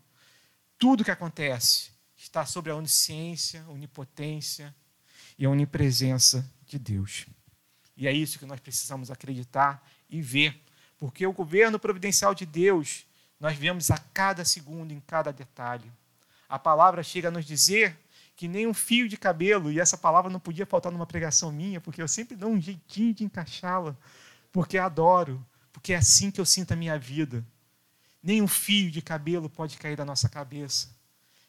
Tudo 0.80 1.04
que 1.04 1.12
acontece 1.12 1.92
está 2.16 2.46
sobre 2.46 2.72
a 2.72 2.76
onisciência, 2.78 3.66
onipotência 3.68 4.74
e 5.38 5.46
a 5.46 5.50
onipresença 5.50 6.50
de 6.66 6.80
Deus. 6.80 7.26
E 7.98 8.08
é 8.08 8.14
isso 8.14 8.40
que 8.40 8.46
nós 8.46 8.62
precisamos 8.62 9.12
acreditar 9.12 9.86
e 10.10 10.22
ver. 10.22 10.58
Porque 10.98 11.28
o 11.28 11.34
governo 11.34 11.78
providencial 11.80 12.34
de 12.34 12.46
Deus, 12.46 13.06
nós 13.38 13.58
vemos 13.58 13.92
a 13.92 13.98
cada 13.98 14.46
segundo, 14.46 14.94
em 14.94 15.02
cada 15.02 15.34
detalhe. 15.34 15.92
A 16.48 16.58
palavra 16.58 17.04
chega 17.04 17.28
a 17.28 17.32
nos 17.32 17.44
dizer 17.44 18.00
que 18.42 18.48
nem 18.48 18.66
um 18.66 18.74
fio 18.74 19.08
de 19.08 19.18
cabelo, 19.18 19.72
e 19.72 19.80
essa 19.80 19.96
palavra 19.96 20.28
não 20.28 20.40
podia 20.40 20.66
faltar 20.66 20.92
numa 20.92 21.06
pregação 21.06 21.52
minha, 21.52 21.80
porque 21.80 22.02
eu 22.02 22.08
sempre 22.08 22.36
dou 22.36 22.50
um 22.50 22.60
jeitinho 22.60 23.14
de 23.14 23.24
encaixá-la, 23.24 23.96
porque 24.52 24.80
adoro, 24.80 25.46
porque 25.72 25.94
é 25.94 25.98
assim 25.98 26.32
que 26.32 26.42
eu 26.42 26.46
sinto 26.46 26.72
a 26.72 26.76
minha 26.76 26.98
vida. 26.98 27.46
Nem 28.24 28.42
um 28.42 28.48
fio 28.48 28.90
de 28.90 29.00
cabelo 29.00 29.48
pode 29.48 29.78
cair 29.78 29.96
da 29.96 30.04
nossa 30.04 30.28
cabeça, 30.28 30.90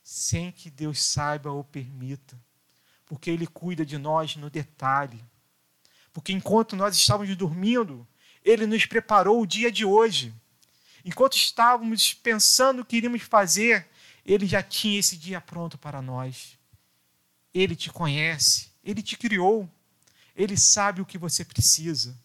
sem 0.05 0.53
que 0.53 0.69
Deus 0.69 1.03
saiba 1.03 1.51
ou 1.51 1.65
permita, 1.65 2.39
porque 3.07 3.31
Ele 3.31 3.47
cuida 3.47 3.87
de 3.87 3.97
nós 3.97 4.37
no 4.37 4.51
detalhe. 4.51 5.25
Porque 6.13 6.31
enquanto 6.31 6.77
nós 6.77 6.95
estávamos 6.95 7.35
dormindo, 7.35 8.07
ele 8.45 8.67
nos 8.67 8.85
preparou 8.85 9.41
o 9.41 9.47
dia 9.47 9.73
de 9.73 9.83
hoje. 9.83 10.35
Enquanto 11.07 11.39
estávamos 11.39 12.13
pensando 12.13 12.83
o 12.83 12.85
que 12.85 12.99
iríamos 12.99 13.23
fazer, 13.23 13.89
Ele 14.27 14.45
já 14.45 14.63
tinha 14.63 15.01
esse 15.01 15.17
dia 15.17 15.41
pronto 15.41 15.79
para 15.79 16.03
nós. 16.03 16.61
Ele 17.55 17.77
te 17.77 17.91
conhece, 17.91 18.71
Ele 18.85 19.03
te 19.03 19.17
criou, 19.17 19.69
Ele 20.35 20.57
sabe 20.57 21.01
o 21.01 21.07
que 21.07 21.19
você 21.19 21.45
precisa. 21.45 22.17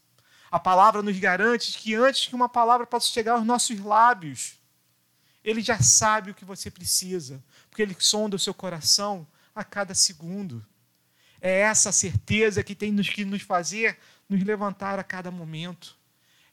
A 0.50 0.60
palavra 0.60 1.02
nos 1.02 1.18
garante 1.20 1.78
que 1.78 1.94
antes 1.94 2.28
que 2.28 2.36
uma 2.36 2.48
palavra 2.48 2.88
possa 2.88 3.12
chegar 3.12 3.34
aos 3.34 3.46
nossos 3.46 3.80
lábios, 3.80 4.58
Ele 5.44 5.62
já 5.62 5.82
sabe 5.82 6.32
o 6.32 6.36
que 6.36 6.46
você 6.46 6.72
precisa, 6.72 7.44
porque 7.70 7.82
Ele 7.82 7.96
sonda 8.00 8.36
o 8.36 8.40
seu 8.40 8.54
coração 8.54 9.28
a 9.54 9.64
cada 9.64 9.94
segundo. 9.94 10.66
É 11.42 11.60
essa 11.62 11.92
certeza 11.92 12.64
que 12.64 12.74
tem 12.74 12.96
que 12.96 13.26
nos 13.26 13.42
fazer 13.42 14.00
nos 14.30 14.44
levantar 14.44 15.00
a 15.00 15.04
cada 15.04 15.32
momento. 15.32 15.96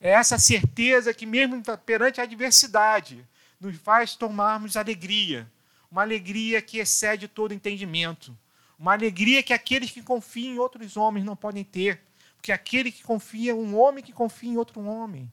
É 0.01 0.11
essa 0.11 0.39
certeza 0.39 1.15
que, 1.15 1.27
mesmo 1.27 1.63
perante 1.85 2.21
a 2.21 2.25
adversidade, 2.25 3.27
nos 3.61 3.77
faz 3.77 4.15
tomarmos 4.15 4.77
alegria. 4.77 5.51
Uma 5.91 6.03
alegria 6.03 6.61
que 6.61 6.79
excede 6.79 7.27
todo 7.27 7.55
entendimento. 7.55 8.37
Uma 8.79 8.93
alegria 8.93 9.43
que 9.43 9.53
aqueles 9.53 9.91
que 9.91 10.03
confiam 10.03 10.55
em 10.55 10.59
outros 10.59 10.97
homens 10.97 11.25
não 11.25 11.37
podem 11.37 11.65
ter. 11.65 12.01
Porque 12.37 12.53
aquele 12.53 12.93
que 12.93 13.03
confia, 13.03 13.55
um 13.55 13.79
homem 13.79 14.05
que 14.05 14.13
confia 14.13 14.51
em 14.51 14.57
outro 14.57 14.85
homem, 14.85 15.33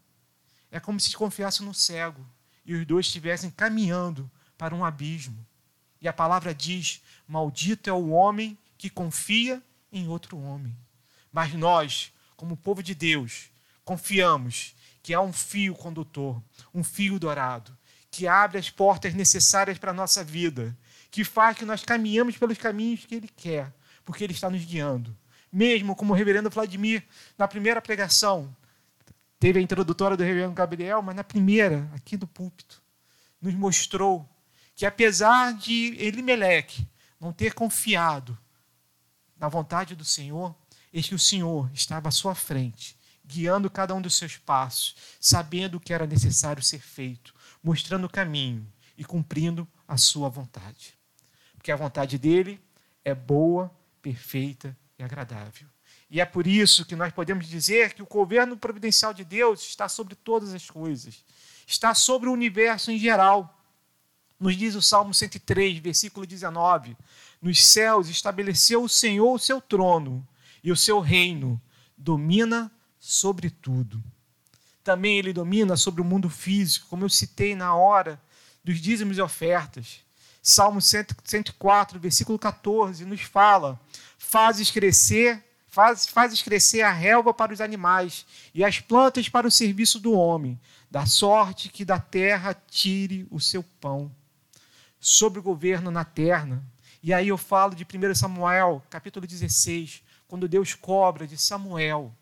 é 0.71 0.79
como 0.79 0.99
se 0.99 1.15
confiasse 1.15 1.61
no 1.61 1.73
cego 1.73 2.25
e 2.65 2.73
os 2.73 2.85
dois 2.85 3.05
estivessem 3.05 3.49
caminhando 3.49 4.29
para 4.57 4.73
um 4.73 4.85
abismo. 4.85 5.45
E 6.01 6.07
a 6.07 6.13
palavra 6.13 6.53
diz: 6.53 7.01
Maldito 7.27 7.89
é 7.89 7.93
o 7.93 8.09
homem 8.09 8.57
que 8.77 8.89
confia 8.89 9.61
em 9.91 10.07
outro 10.07 10.37
homem. 10.37 10.75
Mas 11.31 11.53
nós, 11.53 12.13
como 12.35 12.57
povo 12.57 12.81
de 12.81 12.95
Deus, 12.95 13.49
confiamos 13.83 14.75
que 15.03 15.13
há 15.13 15.21
um 15.21 15.33
fio 15.33 15.75
condutor, 15.75 16.41
um 16.73 16.83
fio 16.83 17.19
dourado, 17.19 17.77
que 18.09 18.27
abre 18.27 18.57
as 18.57 18.69
portas 18.69 19.13
necessárias 19.13 19.77
para 19.77 19.91
a 19.91 19.93
nossa 19.93 20.23
vida, 20.23 20.77
que 21.11 21.23
faz 21.23 21.57
que 21.57 21.65
nós 21.65 21.83
caminhamos 21.83 22.37
pelos 22.37 22.57
caminhos 22.57 23.05
que 23.05 23.13
Ele 23.13 23.27
quer, 23.27 23.71
porque 24.03 24.23
Ele 24.23 24.33
está 24.33 24.49
nos 24.49 24.63
guiando. 24.65 25.15
Mesmo 25.51 25.95
como 25.95 26.13
o 26.13 26.15
reverendo 26.15 26.49
Vladimir, 26.49 27.05
na 27.37 27.47
primeira 27.47 27.81
pregação, 27.81 28.55
teve 29.37 29.59
a 29.59 29.61
introdutória 29.61 30.15
do 30.15 30.23
reverendo 30.23 30.53
Gabriel, 30.53 31.01
mas 31.01 31.15
na 31.15 31.23
primeira, 31.23 31.89
aqui 31.93 32.15
do 32.15 32.25
púlpito, 32.25 32.81
nos 33.41 33.53
mostrou 33.53 34.27
que 34.73 34.85
apesar 34.85 35.53
de 35.53 35.95
Elimeleque 35.99 36.87
não 37.19 37.33
ter 37.33 37.53
confiado 37.53 38.37
na 39.37 39.49
vontade 39.49 39.95
do 39.95 40.05
Senhor, 40.05 40.55
eis 40.93 41.07
que 41.07 41.15
o 41.15 41.19
Senhor 41.19 41.69
estava 41.73 42.07
à 42.07 42.11
sua 42.11 42.33
frente 42.33 42.97
guiando 43.31 43.69
cada 43.69 43.95
um 43.95 44.01
dos 44.01 44.15
seus 44.15 44.37
passos, 44.37 44.95
sabendo 45.19 45.77
o 45.77 45.79
que 45.79 45.93
era 45.93 46.05
necessário 46.05 46.61
ser 46.61 46.79
feito, 46.79 47.33
mostrando 47.63 48.05
o 48.05 48.09
caminho 48.09 48.67
e 48.97 49.05
cumprindo 49.05 49.65
a 49.87 49.95
sua 49.95 50.27
vontade. 50.27 51.00
Porque 51.61 51.71
a 51.71 51.75
vontade 51.75 52.17
dele 52.17 52.59
é 53.05 53.13
boa, 53.13 53.71
perfeita 54.01 54.75
e 54.97 55.03
agradável. 55.03 55.67
E 56.09 56.19
é 56.19 56.25
por 56.25 56.47
isso 56.47 56.83
que 56.83 56.95
nós 56.95 57.13
podemos 57.13 57.47
dizer 57.47 57.93
que 57.93 58.01
o 58.01 58.07
governo 58.07 58.57
providencial 58.57 59.13
de 59.13 59.23
Deus 59.23 59.61
está 59.61 59.87
sobre 59.87 60.15
todas 60.15 60.55
as 60.55 60.67
coisas, 60.67 61.23
está 61.67 61.93
sobre 61.93 62.27
o 62.27 62.33
universo 62.33 62.89
em 62.89 62.97
geral. 62.97 63.63
Nos 64.39 64.57
diz 64.57 64.73
o 64.73 64.81
Salmo 64.81 65.13
103, 65.13 65.77
versículo 65.77 66.25
19: 66.25 66.97
Nos 67.39 67.63
céus 67.63 68.09
estabeleceu 68.09 68.81
o 68.81 68.89
Senhor 68.89 69.31
o 69.31 69.37
seu 69.37 69.61
trono, 69.61 70.27
e 70.63 70.71
o 70.71 70.75
seu 70.75 70.99
reino 70.99 71.61
domina 71.95 72.71
sobre 72.97 73.51
tudo. 73.51 74.03
Também 74.83 75.19
ele 75.19 75.31
domina 75.31 75.77
sobre 75.77 76.01
o 76.01 76.05
mundo 76.05 76.27
físico, 76.27 76.87
como 76.89 77.05
eu 77.05 77.09
citei 77.09 77.53
na 77.53 77.75
hora 77.75 78.19
dos 78.63 78.81
dízimos 78.81 79.19
e 79.19 79.21
ofertas. 79.21 79.99
Salmo 80.41 80.81
104, 80.81 81.99
versículo 81.99 82.39
14, 82.39 83.05
nos 83.05 83.21
fala: 83.21 83.79
fazes 84.17 84.71
crescer, 84.71 85.43
faz, 85.67 86.07
fazes 86.07 86.41
crescer 86.41 86.81
a 86.81 86.91
relva 86.91 87.31
para 87.31 87.53
os 87.53 87.61
animais 87.61 88.25
e 88.53 88.63
as 88.63 88.79
plantas 88.79 89.29
para 89.29 89.47
o 89.47 89.51
serviço 89.51 89.99
do 89.99 90.13
homem, 90.13 90.59
da 90.89 91.05
sorte 91.05 91.69
que 91.69 91.85
da 91.85 91.99
terra 91.99 92.55
tire 92.69 93.27
o 93.29 93.39
seu 93.39 93.61
pão. 93.79 94.11
Sobre 94.99 95.39
o 95.39 95.43
governo 95.43 95.91
na 95.91 96.03
terra. 96.03 96.63
E 97.03 97.13
aí 97.13 97.27
eu 97.27 97.37
falo 97.37 97.75
de 97.75 97.83
1 97.83 98.15
Samuel, 98.15 98.83
capítulo 98.89 99.25
16, 99.25 100.03
quando 100.27 100.47
Deus 100.47 100.73
cobra 100.73 101.27
de 101.27 101.37
Samuel 101.37 102.15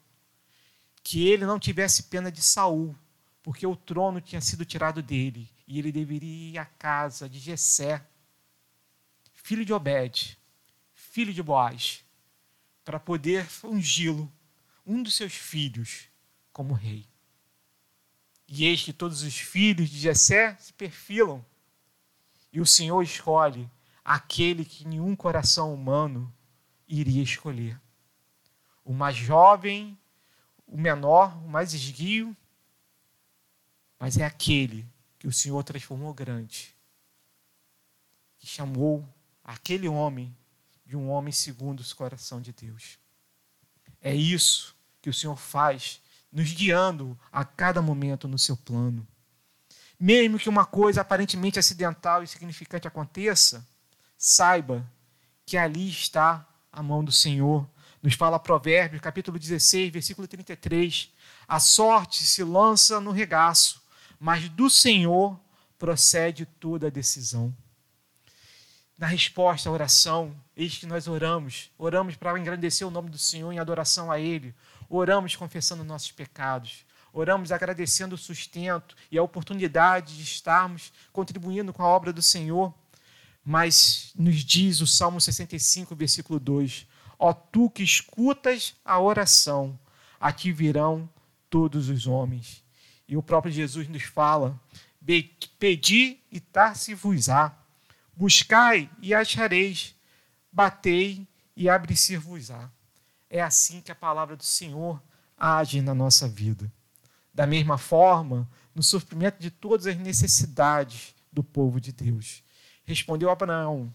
que 1.02 1.28
ele 1.28 1.46
não 1.46 1.58
tivesse 1.58 2.04
pena 2.04 2.32
de 2.32 2.42
Saul, 2.42 2.96
porque 3.42 3.66
o 3.66 3.76
trono 3.76 4.22
tinha 4.22 4.42
sido 4.42 4.66
tirado 4.66 5.02
dele 5.02 5.50
e 5.70 5.78
ele 5.78 5.92
deveria 5.92 6.50
ir 6.50 6.58
à 6.58 6.66
casa 6.66 7.30
de 7.30 7.38
Jessé, 7.38 8.04
filho 9.32 9.64
de 9.64 9.72
Obed, 9.72 10.36
filho 10.92 11.32
de 11.32 11.44
Boaz, 11.44 12.04
para 12.84 13.00
poder 13.00 13.48
ungí-lo, 13.64 14.30
um 14.84 15.04
dos 15.04 15.14
seus 15.14 15.34
filhos, 15.34 16.10
como 16.52 16.74
rei. 16.74 17.08
E 18.48 18.66
eis 18.66 18.82
que 18.82 18.92
todos 18.92 19.22
os 19.22 19.38
filhos 19.38 19.92
de 19.92 20.00
Jessé 20.00 20.58
se 20.60 20.74
perfilam, 20.74 21.46
e 22.52 22.60
o 22.60 22.66
Senhor 22.66 23.04
escolhe 23.04 23.70
aquele 24.04 24.66
que 24.66 24.88
nenhum 24.88 25.16
coração 25.16 25.72
humano 25.72 26.36
iria 26.88 27.22
escolher. 27.22 27.80
O 28.84 28.92
mais 28.92 29.16
jovem 29.16 29.96
o 30.66 30.78
menor, 30.78 31.36
o 31.44 31.48
mais 31.48 31.74
esguio, 31.74 32.36
mas 34.00 34.18
é 34.18 34.26
aquele 34.26 34.88
que 35.20 35.28
o 35.28 35.34
Senhor 35.34 35.62
transformou 35.64 36.14
grande, 36.14 36.74
que 38.40 38.48
chamou 38.48 39.08
aquele 39.44 39.88
homem 39.88 40.36
de 40.86 40.96
um 40.96 41.10
homem 41.10 41.32
segundo 41.32 41.82
o 41.82 41.96
coração 41.96 42.42
de 42.42 42.52
Deus. 42.52 42.98
É 44.02 44.16
isso 44.16 44.76
que 45.02 45.10
o 45.10 45.14
Senhor 45.14 45.36
faz, 45.36 46.02
nos 46.32 46.52
guiando 46.52 47.20
a 47.32 47.46
cada 47.46 47.82
momento 47.82 48.28
no 48.28 48.40
seu 48.40 48.56
plano. 48.56 49.06
Mesmo 50.00 50.40
que 50.40 50.48
uma 50.48 50.66
coisa 50.66 51.02
aparentemente 51.02 51.60
acidental 51.60 52.24
e 52.24 52.28
significante 52.28 52.88
aconteça, 52.88 53.68
saiba 54.18 54.90
que 55.46 55.58
ali 55.58 55.90
está 55.90 56.48
a 56.72 56.82
mão 56.82 57.04
do 57.04 57.12
Senhor 57.12 57.70
nos 58.02 58.14
fala 58.14 58.40
Provérbios, 58.40 59.02
capítulo 59.02 59.38
16, 59.38 59.92
versículo 59.92 60.28
33. 60.28 61.12
A 61.48 61.60
sorte 61.60 62.24
se 62.24 62.44
lança 62.44 63.00
no 63.00 63.12
regaço, 63.12 63.79
mas 64.20 64.50
do 64.50 64.70
Senhor 64.70 65.40
procede 65.78 66.46
toda 66.46 66.88
a 66.88 66.92
decisão. 66.92 67.56
na 68.98 69.08
resposta 69.08 69.70
à 69.70 69.72
oração, 69.72 70.36
eis 70.58 70.78
que 70.78 70.86
nós 70.86 71.08
oramos. 71.08 71.72
Oramos 71.78 72.18
para 72.18 72.38
engrandecer 72.38 72.86
o 72.86 72.92
nome 72.92 73.10
do 73.10 73.18
Senhor 73.18 73.50
em 73.50 73.58
adoração 73.58 74.12
a 74.12 74.20
Ele. 74.20 74.54
Oramos 74.90 75.38
confessando 75.38 75.86
nossos 75.86 76.12
pecados. 76.12 76.86
Oramos 77.14 77.54
agradecendo 77.54 78.16
o 78.16 78.18
sustento 78.18 78.98
e 79.10 79.18
a 79.18 79.24
oportunidade 79.24 80.18
de 80.18 80.24
estarmos 80.24 80.92
contribuindo 81.14 81.72
com 81.72 81.82
a 81.82 81.88
obra 81.88 82.12
do 82.12 82.22
Senhor. 82.22 82.74
Mas 83.42 84.12
nos 84.18 84.44
diz 84.44 84.82
o 84.82 84.86
Salmo 84.86 85.22
65, 85.22 85.96
versículo 85.96 86.38
2: 86.38 86.86
Ó 87.18 87.32
tu 87.32 87.70
que 87.70 87.82
escutas 87.82 88.76
a 88.84 89.00
oração, 89.00 89.80
a 90.20 90.34
ti 90.34 90.52
virão 90.52 91.10
todos 91.50 91.88
os 91.88 92.06
homens. 92.06 92.62
E 93.10 93.18
o 93.18 93.24
próprio 93.24 93.52
Jesus 93.52 93.90
nos 93.90 94.04
fala: 94.04 94.58
Pedi 95.58 96.20
e 96.32 96.40
dar-se-vos-á, 96.40 97.58
buscai 98.16 98.88
e 99.02 99.16
achareis, 99.16 99.96
batei 100.52 101.28
e 101.56 101.68
abre-se-vos-á. 101.68 102.70
É 103.28 103.42
assim 103.42 103.82
que 103.82 103.92
a 103.92 103.96
palavra 103.96 104.36
do 104.36 104.44
Senhor 104.44 105.02
age 105.36 105.82
na 105.82 105.96
nossa 105.96 106.28
vida. 106.28 106.72
Da 107.34 107.48
mesma 107.48 107.80
forma, 107.80 108.48
no 108.76 108.84
suprimento 108.84 109.42
de 109.42 109.50
todas 109.50 109.88
as 109.88 109.98
necessidades 109.98 111.16
do 111.34 111.44
povo 111.44 111.82
de 111.82 111.92
Deus. 111.92 112.44
Respondeu 112.86 113.32
Abraão, 113.32 113.92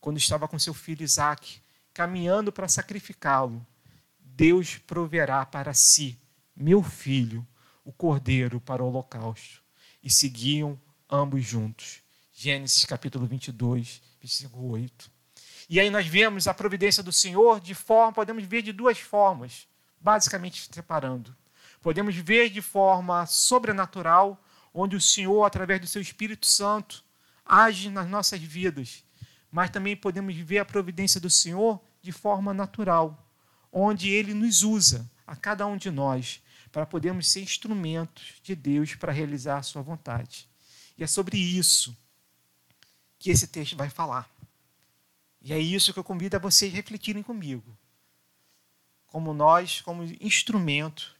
quando 0.00 0.18
estava 0.18 0.46
com 0.46 0.56
seu 0.56 0.72
filho 0.72 1.02
Isaque, 1.02 1.60
caminhando 1.92 2.52
para 2.52 2.68
sacrificá-lo: 2.68 3.66
Deus 4.20 4.78
proverá 4.78 5.44
para 5.44 5.74
si, 5.74 6.16
meu 6.54 6.80
filho, 6.80 7.44
o 7.84 7.92
cordeiro 7.92 8.60
para 8.60 8.82
o 8.82 8.88
holocausto. 8.88 9.62
E 10.02 10.10
seguiam 10.10 10.80
ambos 11.10 11.44
juntos. 11.44 12.00
Gênesis 12.32 12.84
capítulo 12.84 13.26
22, 13.26 14.02
versículo 14.20 14.70
8. 14.70 15.10
E 15.68 15.78
aí 15.78 15.90
nós 15.90 16.06
vemos 16.06 16.46
a 16.48 16.54
providência 16.54 17.02
do 17.02 17.12
Senhor 17.12 17.60
de 17.60 17.74
forma, 17.74 18.12
podemos 18.12 18.44
ver 18.44 18.62
de 18.62 18.72
duas 18.72 18.98
formas, 18.98 19.68
basicamente 20.00 20.68
separando. 20.72 21.34
Podemos 21.80 22.14
ver 22.16 22.50
de 22.50 22.60
forma 22.60 23.26
sobrenatural, 23.26 24.42
onde 24.74 24.96
o 24.96 25.00
Senhor, 25.00 25.44
através 25.44 25.80
do 25.80 25.86
seu 25.86 26.02
Espírito 26.02 26.46
Santo, 26.46 27.04
age 27.44 27.90
nas 27.90 28.08
nossas 28.08 28.40
vidas. 28.40 29.04
Mas 29.50 29.70
também 29.70 29.96
podemos 29.96 30.34
ver 30.36 30.58
a 30.58 30.64
providência 30.64 31.20
do 31.20 31.30
Senhor 31.30 31.80
de 32.00 32.12
forma 32.12 32.52
natural, 32.52 33.28
onde 33.70 34.10
ele 34.10 34.34
nos 34.34 34.62
usa, 34.62 35.10
a 35.26 35.36
cada 35.36 35.66
um 35.66 35.76
de 35.76 35.90
nós, 35.90 36.41
para 36.72 36.86
podermos 36.86 37.28
ser 37.28 37.42
instrumentos 37.42 38.40
de 38.42 38.56
Deus 38.56 38.94
para 38.94 39.12
realizar 39.12 39.58
a 39.58 39.62
sua 39.62 39.82
vontade. 39.82 40.48
E 40.96 41.04
é 41.04 41.06
sobre 41.06 41.36
isso 41.36 41.96
que 43.18 43.30
esse 43.30 43.46
texto 43.46 43.76
vai 43.76 43.90
falar. 43.90 44.28
E 45.42 45.52
é 45.52 45.58
isso 45.58 45.92
que 45.92 45.98
eu 45.98 46.04
convido 46.04 46.36
a 46.36 46.40
vocês 46.40 46.72
refletirem 46.72 47.22
comigo. 47.22 47.76
Como 49.06 49.34
nós, 49.34 49.82
como 49.82 50.02
instrumento 50.20 51.14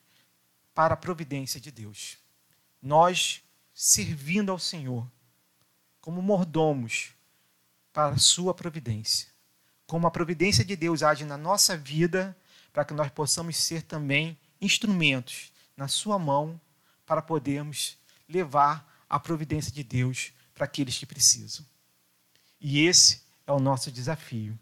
para 0.75 0.95
a 0.95 0.97
providência 0.97 1.61
de 1.61 1.71
Deus. 1.71 2.17
Nós 2.81 3.43
servindo 3.75 4.51
ao 4.51 4.59
Senhor 4.59 5.07
como 6.01 6.23
mordomos 6.23 7.11
para 7.93 8.15
a 8.15 8.19
sua 8.19 8.55
providência. 8.55 9.29
Como 9.87 10.07
a 10.07 10.11
providência 10.11 10.65
de 10.65 10.75
Deus 10.75 11.03
age 11.03 11.25
na 11.25 11.37
nossa 11.37 11.77
vida 11.77 12.37
para 12.73 12.85
que 12.85 12.95
nós 12.95 13.11
possamos 13.11 13.57
ser 13.57 13.83
também 13.83 14.39
instrumentos 14.63 15.53
na 15.77 15.89
sua 15.89 16.19
mão 16.19 16.59
para 17.05 17.21
podermos 17.21 17.99
levar 18.29 19.05
a 19.11 19.19
providência 19.19 19.73
de 19.73 19.83
Deus 19.83 20.33
para 20.55 20.65
aqueles 20.65 20.97
que 20.97 21.05
precisam. 21.05 21.67
E 22.61 22.87
esse 22.87 23.21
é 23.47 23.53
o 23.53 23.59
nosso 23.59 23.91
desafio. 23.91 24.59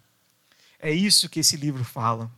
É 0.78 0.90
isso 0.90 1.28
que 1.28 1.40
esse 1.40 1.57
livro 1.57 1.85
fala. 1.85 2.30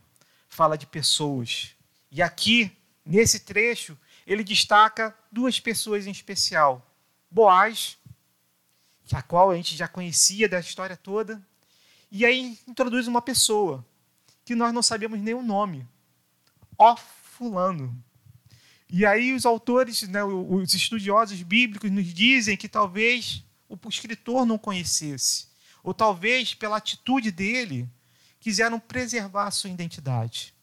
Fala 0.49 0.77
de 0.77 0.85
pessoas. 0.85 1.71
E 2.11 2.21
aqui, 2.21 2.71
nesse 3.05 3.39
trecho, 3.39 3.97
ele 4.27 4.43
destaca 4.43 5.17
duas 5.31 5.59
pessoas 5.59 6.05
em 6.05 6.11
especial: 6.11 6.85
Boaz, 7.31 7.97
a 9.11 9.21
qual 9.21 9.49
a 9.49 9.55
gente 9.55 9.75
já 9.75 9.87
conhecia 9.87 10.49
da 10.49 10.59
história 10.59 10.97
toda, 10.97 11.41
e 12.11 12.25
aí 12.25 12.59
introduz 12.67 13.07
uma 13.07 13.21
pessoa 13.21 13.83
que 14.45 14.53
nós 14.53 14.73
não 14.73 14.83
sabemos 14.83 15.19
nem 15.19 15.33
o 15.33 15.41
nome. 15.41 15.87
Ó 16.77 16.95
fulano. 17.43 18.03
E 18.89 19.05
aí 19.05 19.33
os 19.33 19.45
autores, 19.45 20.03
né, 20.03 20.23
os 20.23 20.73
estudiosos 20.73 21.41
bíblicos 21.41 21.91
nos 21.91 22.05
dizem 22.13 22.55
que 22.55 22.69
talvez 22.69 23.43
o 23.67 23.77
escritor 23.89 24.45
não 24.45 24.57
conhecesse 24.57 25.47
ou 25.83 25.93
talvez 25.93 26.53
pela 26.53 26.77
atitude 26.77 27.29
dele, 27.29 27.89
quiseram 28.39 28.79
preservar 28.79 29.47
a 29.47 29.51
sua 29.51 29.69
identidade. 29.69 30.53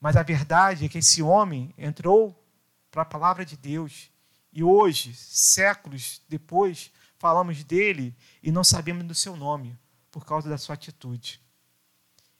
Mas 0.00 0.16
a 0.16 0.22
verdade 0.22 0.86
é 0.86 0.88
que 0.88 0.98
esse 0.98 1.22
homem 1.22 1.74
entrou 1.76 2.42
para 2.90 3.02
a 3.02 3.06
palavra 3.06 3.44
de 3.44 3.56
Deus 3.56 4.10
e 4.52 4.62
hoje, 4.62 5.14
séculos 5.14 6.22
depois, 6.28 6.90
falamos 7.18 7.62
dele 7.64 8.16
e 8.42 8.50
não 8.50 8.64
sabemos 8.64 9.04
do 9.04 9.14
seu 9.14 9.36
nome 9.36 9.76
por 10.10 10.24
causa 10.24 10.48
da 10.48 10.56
sua 10.56 10.74
atitude. 10.74 11.40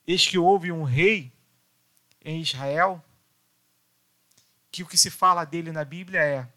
Eis 0.07 0.25
que 0.25 0.37
houve 0.37 0.71
um 0.71 0.83
rei 0.83 1.34
em 2.25 2.41
Israel 2.41 3.01
que 4.71 4.83
o 4.83 4.87
que 4.87 4.97
se 4.97 5.11
fala 5.11 5.45
dele 5.45 5.71
na 5.71 5.85
Bíblia 5.85 6.19
é: 6.21 6.47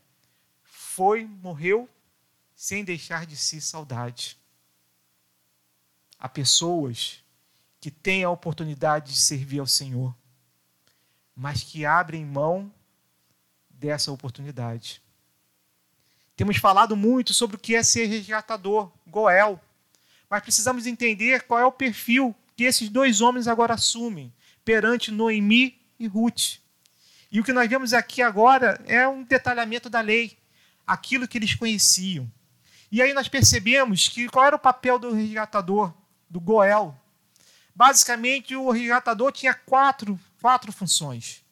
foi, 0.64 1.24
morreu 1.24 1.88
sem 2.56 2.82
deixar 2.82 3.26
de 3.26 3.36
si 3.36 3.60
saudade 3.60 4.36
a 6.18 6.28
pessoas 6.28 7.22
que 7.80 7.92
têm 7.92 8.24
a 8.24 8.30
oportunidade 8.30 9.12
de 9.12 9.18
servir 9.18 9.60
ao 9.60 9.66
Senhor, 9.66 10.12
mas 11.36 11.62
que 11.62 11.86
abrem 11.86 12.24
mão 12.24 12.72
dessa 13.70 14.10
oportunidade. 14.10 15.00
Temos 16.34 16.56
falado 16.56 16.96
muito 16.96 17.32
sobre 17.32 17.54
o 17.54 17.58
que 17.58 17.76
é 17.76 17.82
ser 17.84 18.06
resgatador, 18.06 18.90
Goel, 19.06 19.60
mas 20.28 20.42
precisamos 20.42 20.86
entender 20.86 21.42
qual 21.42 21.60
é 21.60 21.64
o 21.64 21.70
perfil 21.70 22.34
que 22.56 22.64
esses 22.64 22.88
dois 22.88 23.20
homens 23.20 23.46
agora 23.46 23.74
assumem 23.74 24.32
perante 24.68 25.10
Noemi 25.10 25.80
e 25.98 26.06
Ruth. 26.06 26.58
E 27.32 27.40
o 27.40 27.42
que 27.42 27.54
nós 27.54 27.70
vemos 27.70 27.94
aqui 27.94 28.20
agora 28.20 28.78
é 28.86 29.08
um 29.08 29.22
detalhamento 29.22 29.88
da 29.88 30.02
lei, 30.02 30.36
aquilo 30.86 31.26
que 31.26 31.38
eles 31.38 31.54
conheciam. 31.54 32.30
E 32.92 33.00
aí 33.00 33.14
nós 33.14 33.28
percebemos 33.28 34.08
que 34.08 34.28
qual 34.28 34.44
era 34.44 34.56
o 34.56 34.58
papel 34.58 34.98
do 34.98 35.10
resgatador? 35.10 35.94
do 36.28 36.38
Goel. 36.38 36.94
Basicamente, 37.74 38.54
o 38.54 38.70
resgatador 38.70 39.32
tinha 39.32 39.54
quatro, 39.54 40.20
quatro 40.38 40.70
funções. 40.70 41.42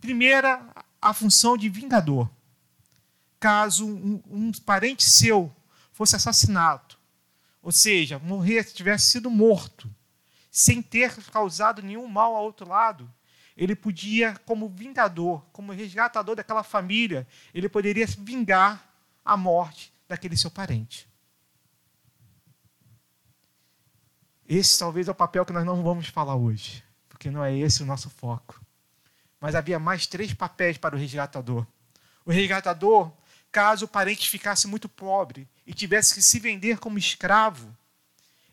Primeira, 0.00 0.66
a 0.98 1.12
função 1.12 1.58
de 1.58 1.68
vingador. 1.68 2.30
Caso 3.38 3.86
um, 3.86 4.22
um 4.30 4.52
parente 4.64 5.04
seu 5.04 5.54
fosse 5.92 6.16
assassinado, 6.16 6.96
ou 7.62 7.70
seja, 7.70 8.18
morrer, 8.18 8.64
tivesse 8.64 9.10
sido 9.10 9.30
morto, 9.30 9.94
sem 10.56 10.80
ter 10.80 11.14
causado 11.24 11.82
nenhum 11.82 12.08
mal 12.08 12.34
ao 12.34 12.42
outro 12.42 12.66
lado, 12.66 13.12
ele 13.54 13.76
podia, 13.76 14.34
como 14.46 14.70
vingador, 14.70 15.44
como 15.52 15.70
resgatador 15.70 16.34
daquela 16.34 16.62
família, 16.62 17.28
ele 17.52 17.68
poderia 17.68 18.06
vingar 18.06 18.90
a 19.22 19.36
morte 19.36 19.92
daquele 20.08 20.34
seu 20.34 20.50
parente. 20.50 21.06
Esse 24.48 24.78
talvez 24.78 25.08
é 25.08 25.10
o 25.10 25.14
papel 25.14 25.44
que 25.44 25.52
nós 25.52 25.66
não 25.66 25.82
vamos 25.82 26.08
falar 26.08 26.36
hoje, 26.36 26.82
porque 27.06 27.30
não 27.30 27.44
é 27.44 27.54
esse 27.54 27.82
o 27.82 27.86
nosso 27.86 28.08
foco. 28.08 28.58
Mas 29.38 29.54
havia 29.54 29.78
mais 29.78 30.06
três 30.06 30.32
papéis 30.32 30.78
para 30.78 30.96
o 30.96 30.98
resgatador. 30.98 31.66
O 32.24 32.32
resgatador, 32.32 33.12
caso 33.52 33.84
o 33.84 33.88
parente 33.88 34.30
ficasse 34.30 34.66
muito 34.66 34.88
pobre 34.88 35.46
e 35.66 35.74
tivesse 35.74 36.14
que 36.14 36.22
se 36.22 36.40
vender 36.40 36.78
como 36.78 36.96
escravo, 36.96 37.76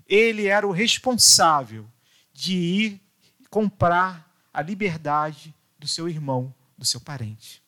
ele 0.06 0.48
era 0.48 0.68
o 0.68 0.72
responsável 0.72 1.90
de 2.34 2.54
ir 2.56 3.02
comprar 3.50 4.30
a 4.54 4.62
liberdade 4.62 5.54
do 5.78 5.88
seu 5.88 6.10
irmão, 6.10 6.54
do 6.78 6.86
seu 6.86 7.00
parente. 7.00 7.62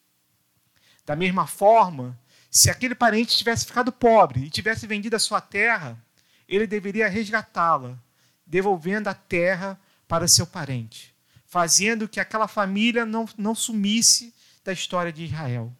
Da 1.05 1.15
mesma 1.15 1.45
forma, 1.45 2.19
se 2.49 2.69
aquele 2.69 2.95
parente 2.95 3.37
tivesse 3.37 3.65
ficado 3.65 3.91
pobre 3.91 4.45
e 4.45 4.49
tivesse 4.49 4.87
vendido 4.87 5.15
a 5.15 5.19
sua 5.19 5.39
terra, 5.39 6.01
ele 6.47 6.65
deveria 6.65 7.07
resgatá-la 7.07 7.97
devolvendo 8.45 9.07
a 9.07 9.13
terra 9.13 9.79
para 10.07 10.27
seu 10.27 10.45
parente, 10.45 11.15
fazendo 11.45 12.07
que 12.07 12.19
aquela 12.19 12.47
família 12.47 13.05
não, 13.05 13.27
não 13.37 13.53
sumisse 13.53 14.33
da 14.63 14.71
história 14.71 15.11
de 15.11 15.25
Israel. 15.25 15.75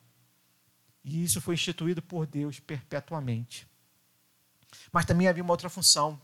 E 1.03 1.23
isso 1.23 1.39
foi 1.39 1.53
instituído 1.53 2.01
por 2.01 2.25
Deus 2.25 2.59
perpetuamente. 2.59 3.67
Mas 4.91 5.05
também 5.05 5.27
havia 5.27 5.43
uma 5.43 5.53
outra 5.53 5.69
função. 5.69 6.19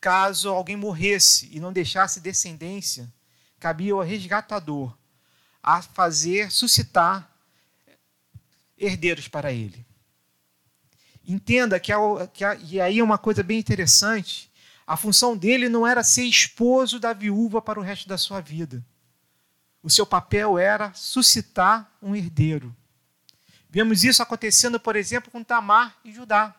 Caso 0.00 0.48
alguém 0.48 0.76
morresse 0.76 1.48
e 1.52 1.60
não 1.60 1.72
deixasse 1.72 2.20
descendência, 2.20 3.12
cabia 3.58 3.92
ao 3.92 4.00
resgatador 4.00 4.96
a 5.62 5.82
fazer 5.82 6.50
suscitar 6.50 7.30
herdeiros 8.78 9.28
para 9.28 9.52
ele. 9.52 9.84
Entenda 11.26 11.78
que, 11.78 11.92
que 12.32 12.44
e 12.68 12.80
aí 12.80 12.98
é 12.98 13.04
uma 13.04 13.18
coisa 13.18 13.42
bem 13.42 13.58
interessante. 13.58 14.50
A 14.86 14.96
função 14.96 15.36
dele 15.36 15.68
não 15.68 15.86
era 15.86 16.02
ser 16.02 16.24
esposo 16.24 16.98
da 16.98 17.12
viúva 17.12 17.60
para 17.60 17.78
o 17.78 17.82
resto 17.82 18.08
da 18.08 18.16
sua 18.16 18.40
vida. 18.40 18.84
O 19.82 19.90
seu 19.90 20.06
papel 20.06 20.58
era 20.58 20.92
suscitar 20.94 21.90
um 22.02 22.16
herdeiro. 22.16 22.74
Vemos 23.68 24.02
isso 24.02 24.22
acontecendo, 24.22 24.80
por 24.80 24.96
exemplo, 24.96 25.30
com 25.30 25.44
Tamar 25.44 25.96
e 26.04 26.12
Judá. 26.12 26.54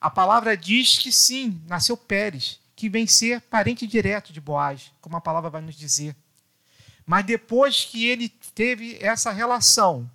A 0.00 0.08
palavra 0.08 0.56
diz 0.56 0.96
que 0.96 1.12
sim, 1.12 1.60
nasceu 1.66 1.96
Pérez, 1.96 2.58
que 2.74 2.88
vem 2.88 3.06
ser 3.06 3.42
parente 3.42 3.86
direto 3.86 4.32
de 4.32 4.40
Boaz, 4.40 4.90
como 5.00 5.16
a 5.16 5.20
palavra 5.20 5.50
vai 5.50 5.60
nos 5.60 5.74
dizer. 5.74 6.16
Mas 7.04 7.26
depois 7.26 7.84
que 7.84 8.06
ele 8.06 8.28
teve 8.54 8.96
essa 9.00 9.30
relação 9.30 10.10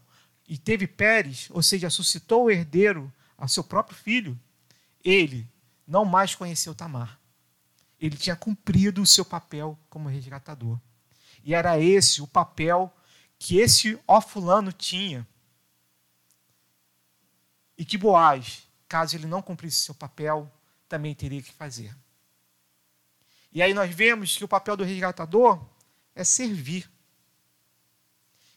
e 0.48 0.58
teve 0.58 0.88
Pérez, 0.88 1.48
ou 1.52 1.62
seja, 1.62 1.90
suscitou 1.90 2.46
o 2.46 2.52
herdeiro 2.52 3.14
a 3.38 3.48
seu 3.48 3.64
próprio 3.64 3.96
filho, 3.96 4.40
ele 5.04 5.48
não 5.88 6.04
mais 6.04 6.34
conheceu 6.34 6.74
Tamar. 6.74 7.20
Ele 8.00 8.18
tinha 8.18 8.36
cumprido 8.36 9.02
o 9.02 9.06
seu 9.06 9.24
papel 9.24 9.78
como 9.90 10.10
resgatador. 10.10 10.80
E 11.44 11.54
era 11.54 11.80
esse 11.80 12.22
o 12.22 12.28
papel 12.28 12.92
que 13.38 13.58
esse 13.58 14.00
ó 14.08 14.20
fulano 14.20 14.72
tinha. 14.72 15.28
E 17.78 17.86
que 17.86 17.98
Boaz, 17.98 18.65
caso 18.88 19.16
ele 19.16 19.28
não 19.28 19.42
cumprisse 19.42 19.82
seu 19.82 19.96
papel, 19.96 20.52
também 20.88 21.14
teria 21.14 21.42
que 21.42 21.52
fazer. 21.52 21.96
E 23.52 23.62
aí 23.62 23.74
nós 23.74 23.94
vemos 23.94 24.36
que 24.36 24.44
o 24.44 24.48
papel 24.48 24.76
do 24.76 24.84
resgatador 24.84 25.66
é 26.14 26.24
servir. 26.24 26.90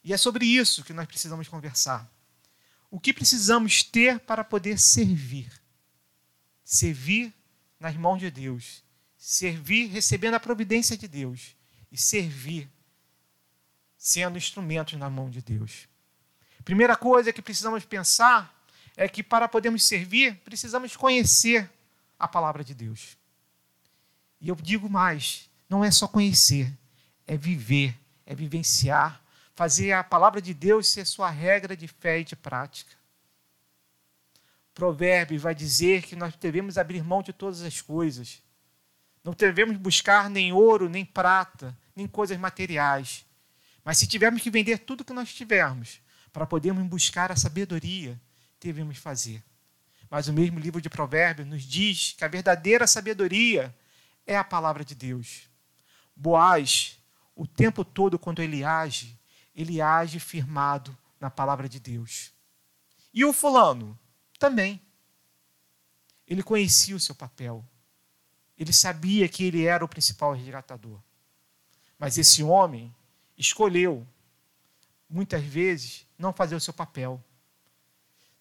E 0.02 0.12
é 0.12 0.16
sobre 0.16 0.44
isso 0.44 0.82
que 0.82 0.92
nós 0.92 1.06
precisamos 1.06 1.46
conversar. 1.48 2.10
O 2.90 2.98
que 2.98 3.12
precisamos 3.12 3.82
ter 3.82 4.18
para 4.20 4.42
poder 4.42 4.78
servir? 4.78 5.52
Servir 6.64 7.32
nas 7.78 7.96
mãos 7.96 8.18
de 8.18 8.30
Deus. 8.30 8.82
Servir 9.16 9.86
recebendo 9.86 10.34
a 10.34 10.40
providência 10.40 10.96
de 10.96 11.06
Deus. 11.06 11.54
E 11.92 11.96
servir 11.96 12.68
sendo 13.96 14.38
instrumentos 14.38 14.98
na 14.98 15.10
mão 15.10 15.28
de 15.30 15.42
Deus. 15.42 15.88
Primeira 16.64 16.96
coisa 16.96 17.32
que 17.32 17.42
precisamos 17.42 17.84
pensar 17.84 18.57
é 18.98 19.08
que 19.08 19.22
para 19.22 19.46
podermos 19.46 19.84
servir, 19.84 20.34
precisamos 20.38 20.96
conhecer 20.96 21.70
a 22.18 22.26
palavra 22.26 22.64
de 22.64 22.74
Deus. 22.74 23.16
E 24.40 24.48
eu 24.48 24.56
digo 24.56 24.90
mais: 24.90 25.48
não 25.70 25.84
é 25.84 25.90
só 25.90 26.08
conhecer, 26.08 26.76
é 27.24 27.36
viver, 27.36 27.96
é 28.26 28.34
vivenciar, 28.34 29.22
fazer 29.54 29.92
a 29.92 30.02
palavra 30.02 30.42
de 30.42 30.52
Deus 30.52 30.88
ser 30.88 31.06
sua 31.06 31.30
regra 31.30 31.76
de 31.76 31.86
fé 31.86 32.18
e 32.18 32.24
de 32.24 32.34
prática. 32.34 32.96
Provérbio 34.74 35.38
vai 35.38 35.54
dizer 35.54 36.02
que 36.02 36.16
nós 36.16 36.34
devemos 36.34 36.76
abrir 36.76 37.04
mão 37.04 37.22
de 37.22 37.32
todas 37.32 37.62
as 37.62 37.80
coisas. 37.80 38.42
Não 39.22 39.32
devemos 39.32 39.76
buscar 39.76 40.28
nem 40.28 40.52
ouro, 40.52 40.88
nem 40.88 41.04
prata, 41.04 41.76
nem 41.94 42.08
coisas 42.08 42.36
materiais, 42.36 43.24
mas 43.84 43.96
se 43.96 44.08
tivermos 44.08 44.42
que 44.42 44.50
vender 44.50 44.78
tudo 44.78 45.04
que 45.04 45.12
nós 45.12 45.32
tivermos 45.32 46.00
para 46.32 46.46
podermos 46.46 46.84
buscar 46.88 47.30
a 47.30 47.36
sabedoria, 47.36 48.20
devemos 48.60 48.98
fazer. 48.98 49.42
Mas 50.10 50.28
o 50.28 50.32
mesmo 50.32 50.58
livro 50.58 50.80
de 50.80 50.88
Provérbios 50.88 51.46
nos 51.46 51.62
diz 51.62 52.14
que 52.16 52.24
a 52.24 52.28
verdadeira 52.28 52.86
sabedoria 52.86 53.74
é 54.26 54.36
a 54.36 54.44
palavra 54.44 54.84
de 54.84 54.94
Deus. 54.94 55.48
Boaz, 56.14 56.98
o 57.34 57.46
tempo 57.46 57.84
todo, 57.84 58.18
quando 58.18 58.42
ele 58.42 58.64
age, 58.64 59.18
ele 59.54 59.80
age 59.80 60.18
firmado 60.18 60.96
na 61.20 61.30
palavra 61.30 61.68
de 61.68 61.78
Deus. 61.78 62.32
E 63.12 63.24
o 63.24 63.32
fulano 63.32 63.98
também. 64.38 64.80
Ele 66.26 66.42
conhecia 66.42 66.94
o 66.94 67.00
seu 67.00 67.14
papel. 67.14 67.64
Ele 68.56 68.72
sabia 68.72 69.28
que 69.28 69.44
ele 69.44 69.64
era 69.64 69.84
o 69.84 69.88
principal 69.88 70.32
resgatador. 70.32 71.00
Mas 71.98 72.18
esse 72.18 72.42
homem, 72.42 72.94
escolheu, 73.36 74.06
muitas 75.08 75.42
vezes, 75.42 76.06
não 76.18 76.32
fazer 76.32 76.54
o 76.54 76.60
seu 76.60 76.74
papel. 76.74 77.22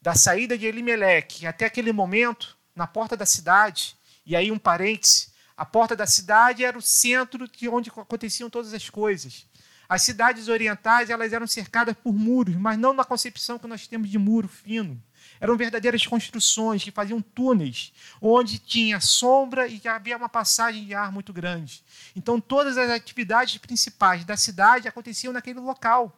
Da 0.07 0.15
saída 0.15 0.57
de 0.57 0.65
Elimeleque 0.65 1.45
até 1.45 1.65
aquele 1.65 1.91
momento, 1.91 2.57
na 2.73 2.87
porta 2.87 3.17
da 3.17 3.25
cidade, 3.25 3.97
e 4.25 4.37
aí 4.37 4.49
um 4.53 4.57
parêntese, 4.57 5.33
a 5.57 5.65
porta 5.65 5.97
da 5.97 6.07
cidade 6.07 6.63
era 6.63 6.77
o 6.77 6.81
centro 6.81 7.45
de 7.45 7.67
onde 7.67 7.89
aconteciam 7.89 8.49
todas 8.49 8.73
as 8.73 8.89
coisas. 8.89 9.45
As 9.89 10.03
cidades 10.03 10.47
orientais 10.47 11.09
elas 11.09 11.33
eram 11.33 11.45
cercadas 11.45 11.93
por 12.01 12.13
muros, 12.13 12.55
mas 12.55 12.79
não 12.79 12.93
na 12.93 13.03
concepção 13.03 13.59
que 13.59 13.67
nós 13.67 13.85
temos 13.85 14.09
de 14.09 14.17
muro 14.17 14.47
fino. 14.47 14.97
Eram 15.41 15.57
verdadeiras 15.57 16.07
construções 16.07 16.81
que 16.81 16.89
faziam 16.89 17.21
túneis, 17.21 17.91
onde 18.21 18.59
tinha 18.59 19.01
sombra 19.01 19.67
e 19.67 19.81
havia 19.89 20.15
uma 20.15 20.29
passagem 20.29 20.85
de 20.85 20.93
ar 20.93 21.11
muito 21.11 21.33
grande. 21.33 21.83
Então, 22.15 22.39
todas 22.39 22.77
as 22.77 22.89
atividades 22.89 23.57
principais 23.57 24.23
da 24.23 24.37
cidade 24.37 24.87
aconteciam 24.87 25.33
naquele 25.33 25.59
local. 25.59 26.17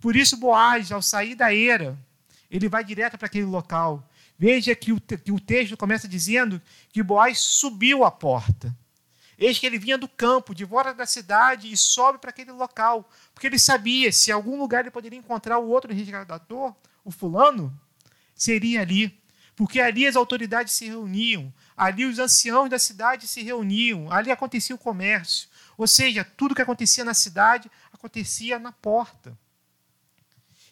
Por 0.00 0.16
isso, 0.16 0.38
Boaz, 0.38 0.90
ao 0.90 1.02
sair 1.02 1.34
da 1.34 1.54
era, 1.54 1.98
ele 2.50 2.68
vai 2.68 2.82
direto 2.82 3.16
para 3.16 3.26
aquele 3.26 3.44
local. 3.44 4.08
Veja 4.38 4.74
que 4.74 4.92
o, 4.92 5.00
que 5.00 5.30
o 5.30 5.38
texto 5.38 5.76
começa 5.76 6.08
dizendo 6.08 6.60
que 6.92 7.02
Boaz 7.02 7.38
subiu 7.38 8.04
a 8.04 8.10
porta. 8.10 8.76
Eis 9.38 9.58
que 9.58 9.64
ele 9.64 9.78
vinha 9.78 9.96
do 9.96 10.08
campo, 10.08 10.54
de 10.54 10.66
fora 10.66 10.92
da 10.92 11.06
cidade, 11.06 11.72
e 11.72 11.76
sobe 11.76 12.18
para 12.18 12.30
aquele 12.30 12.52
local. 12.52 13.08
Porque 13.32 13.46
ele 13.46 13.58
sabia, 13.58 14.12
se 14.12 14.30
em 14.30 14.34
algum 14.34 14.58
lugar 14.58 14.80
ele 14.80 14.90
poderia 14.90 15.18
encontrar 15.18 15.58
o 15.58 15.68
outro 15.68 15.94
resgatador, 15.94 16.74
o 17.04 17.10
fulano, 17.10 17.74
seria 18.34 18.82
ali. 18.82 19.18
Porque 19.56 19.80
ali 19.80 20.06
as 20.06 20.16
autoridades 20.16 20.74
se 20.74 20.86
reuniam, 20.86 21.52
ali 21.76 22.04
os 22.04 22.18
anciãos 22.18 22.68
da 22.68 22.78
cidade 22.78 23.26
se 23.28 23.42
reuniam, 23.42 24.10
ali 24.10 24.30
acontecia 24.30 24.74
o 24.74 24.78
comércio. 24.78 25.48
Ou 25.76 25.86
seja, 25.86 26.24
tudo 26.24 26.54
que 26.54 26.62
acontecia 26.62 27.04
na 27.04 27.14
cidade 27.14 27.70
acontecia 27.92 28.58
na 28.58 28.72
porta. 28.72 29.36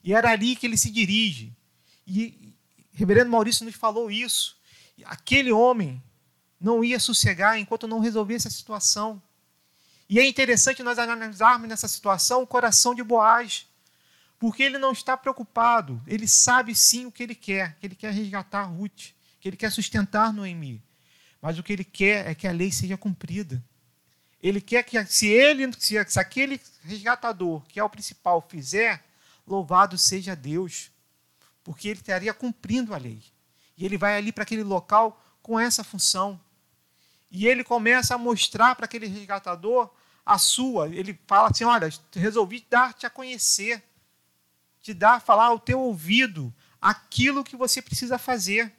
E 0.03 0.15
era 0.15 0.31
ali 0.31 0.57
que 0.57 0.67
ele 0.67 0.77
se 0.77 0.91
dirige. 0.91 1.55
E 2.09 2.57
Reverendo 2.99 3.31
Maurício 3.31 3.65
nos 3.65 3.77
falou 3.77 4.11
isso. 4.11 4.57
Aquele 5.05 5.53
homem 5.53 6.03
não 6.61 6.83
ia 6.83 6.99
sossegar 6.99 7.57
enquanto 7.57 7.87
não 7.87 8.01
resolvesse 8.01 8.49
a 8.49 8.51
situação. 8.51 9.23
E 10.09 10.19
é 10.19 10.27
interessante 10.27 10.83
nós 10.83 10.99
analisarmos 10.99 11.69
nessa 11.69 11.87
situação 11.87 12.43
o 12.43 12.47
coração 12.47 12.97
de 12.97 13.05
Boaz. 13.05 13.69
Porque 14.37 14.65
ele 14.65 14.79
não 14.79 14.91
está 14.91 15.17
preocupado, 15.17 16.03
ele 16.07 16.27
sabe 16.27 16.75
sim 16.75 17.07
o 17.07 17.13
que 17.13 17.23
ele 17.23 17.35
quer, 17.37 17.77
que 17.79 17.87
ele 17.87 17.95
quer 17.95 18.13
resgatar 18.13 18.65
Ruth, 18.65 19.13
que 19.41 19.49
ele 19.49 19.57
quer 19.57 19.71
sustentar 19.71 20.33
Noemi. 20.33 20.83
Mas 21.41 21.57
o 21.57 21.63
que 21.63 21.73
ele 21.73 21.85
quer 21.85 22.27
é 22.27 22.35
que 22.35 22.49
a 22.49 22.53
lei 22.53 22.73
seja 22.73 22.97
cumprida. 22.97 23.63
Ele 24.43 24.61
quer 24.61 24.83
que, 24.83 25.05
se 25.07 25.27
ele, 25.27 25.71
se, 25.79 25.99
aquele 25.99 26.61
resgatador, 26.83 27.63
que 27.67 27.79
é 27.79 27.85
o 27.85 27.91
principal, 27.91 28.45
fizer, 28.49 29.05
louvado 29.47 29.99
seja 29.99 30.35
Deus, 30.35 30.91
porque 31.69 31.87
ele 31.87 32.01
estaria 32.01 32.33
cumprindo 32.33 32.95
a 32.95 32.97
lei. 32.97 33.23
E 33.77 33.85
ele 33.85 33.99
vai 33.99 34.17
ali 34.17 34.33
para 34.33 34.43
aquele 34.43 34.63
local 34.63 35.23
com 35.43 35.61
essa 35.61 35.85
função. 35.85 36.41
E 37.31 37.47
ele 37.47 37.63
começa 37.63 38.15
a 38.15 38.19
mostrar 38.19 38.75
para 38.75 38.87
aquele 38.87 39.07
resgatador 39.07 39.91
a 40.25 40.39
sua. 40.39 40.89
Ele 40.89 41.21
fala 41.27 41.51
assim: 41.51 41.65
Olha, 41.65 41.91
resolvi 42.15 42.65
dar-te 42.71 43.05
a 43.05 43.11
conhecer 43.11 43.85
te 44.81 44.95
dar, 44.95 45.21
falar 45.21 45.49
ao 45.49 45.59
teu 45.59 45.79
ouvido 45.79 46.55
aquilo 46.81 47.45
que 47.45 47.55
você 47.55 47.83
precisa 47.83 48.17
fazer. 48.17 48.73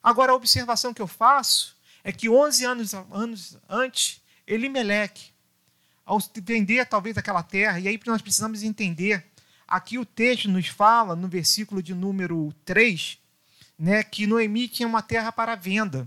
Agora, 0.00 0.30
a 0.30 0.36
observação 0.36 0.94
que 0.94 1.02
eu 1.02 1.08
faço 1.08 1.76
é 2.04 2.12
que 2.12 2.28
11 2.30 2.64
anos, 2.64 2.94
anos 2.94 3.58
antes, 3.68 4.22
Elimeleque, 4.46 5.32
ao 6.04 6.20
vender 6.36 6.86
talvez 6.86 7.18
aquela 7.18 7.42
terra, 7.42 7.80
e 7.80 7.88
aí 7.88 8.00
nós 8.06 8.22
precisamos 8.22 8.62
entender, 8.62 9.29
aqui 9.70 9.98
o 9.98 10.04
texto 10.04 10.50
nos 10.50 10.66
fala, 10.66 11.16
no 11.16 11.28
versículo 11.28 11.82
de 11.82 11.94
número 11.94 12.52
3, 12.64 13.18
né, 13.78 14.02
que 14.02 14.26
Noemi 14.26 14.68
tinha 14.68 14.88
uma 14.88 15.00
terra 15.00 15.32
para 15.32 15.54
venda. 15.54 16.06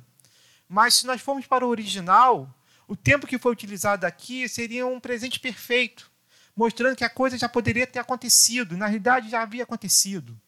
Mas 0.70 0.96
se 0.96 1.08
nós 1.08 1.22
formos 1.22 1.48
para 1.48 1.66
o 1.66 1.70
original, 1.70 2.54
o 2.88 2.96
tempo 2.96 3.26
que 3.26 3.40
foi 3.40 3.52
utilizado 3.52 4.06
aqui 4.06 4.48
seria 4.48 4.86
um 4.86 5.00
presente 5.00 5.40
perfeito 5.40 6.12
mostrando 6.56 6.96
que 6.96 7.04
a 7.04 7.10
coisa 7.10 7.38
já 7.38 7.50
poderia 7.50 7.88
ter 7.88 8.00
acontecido, 8.00 8.78
na 8.78 8.86
realidade 8.86 9.30
já 9.30 9.42
havia 9.42 9.64
acontecido. 9.64 10.40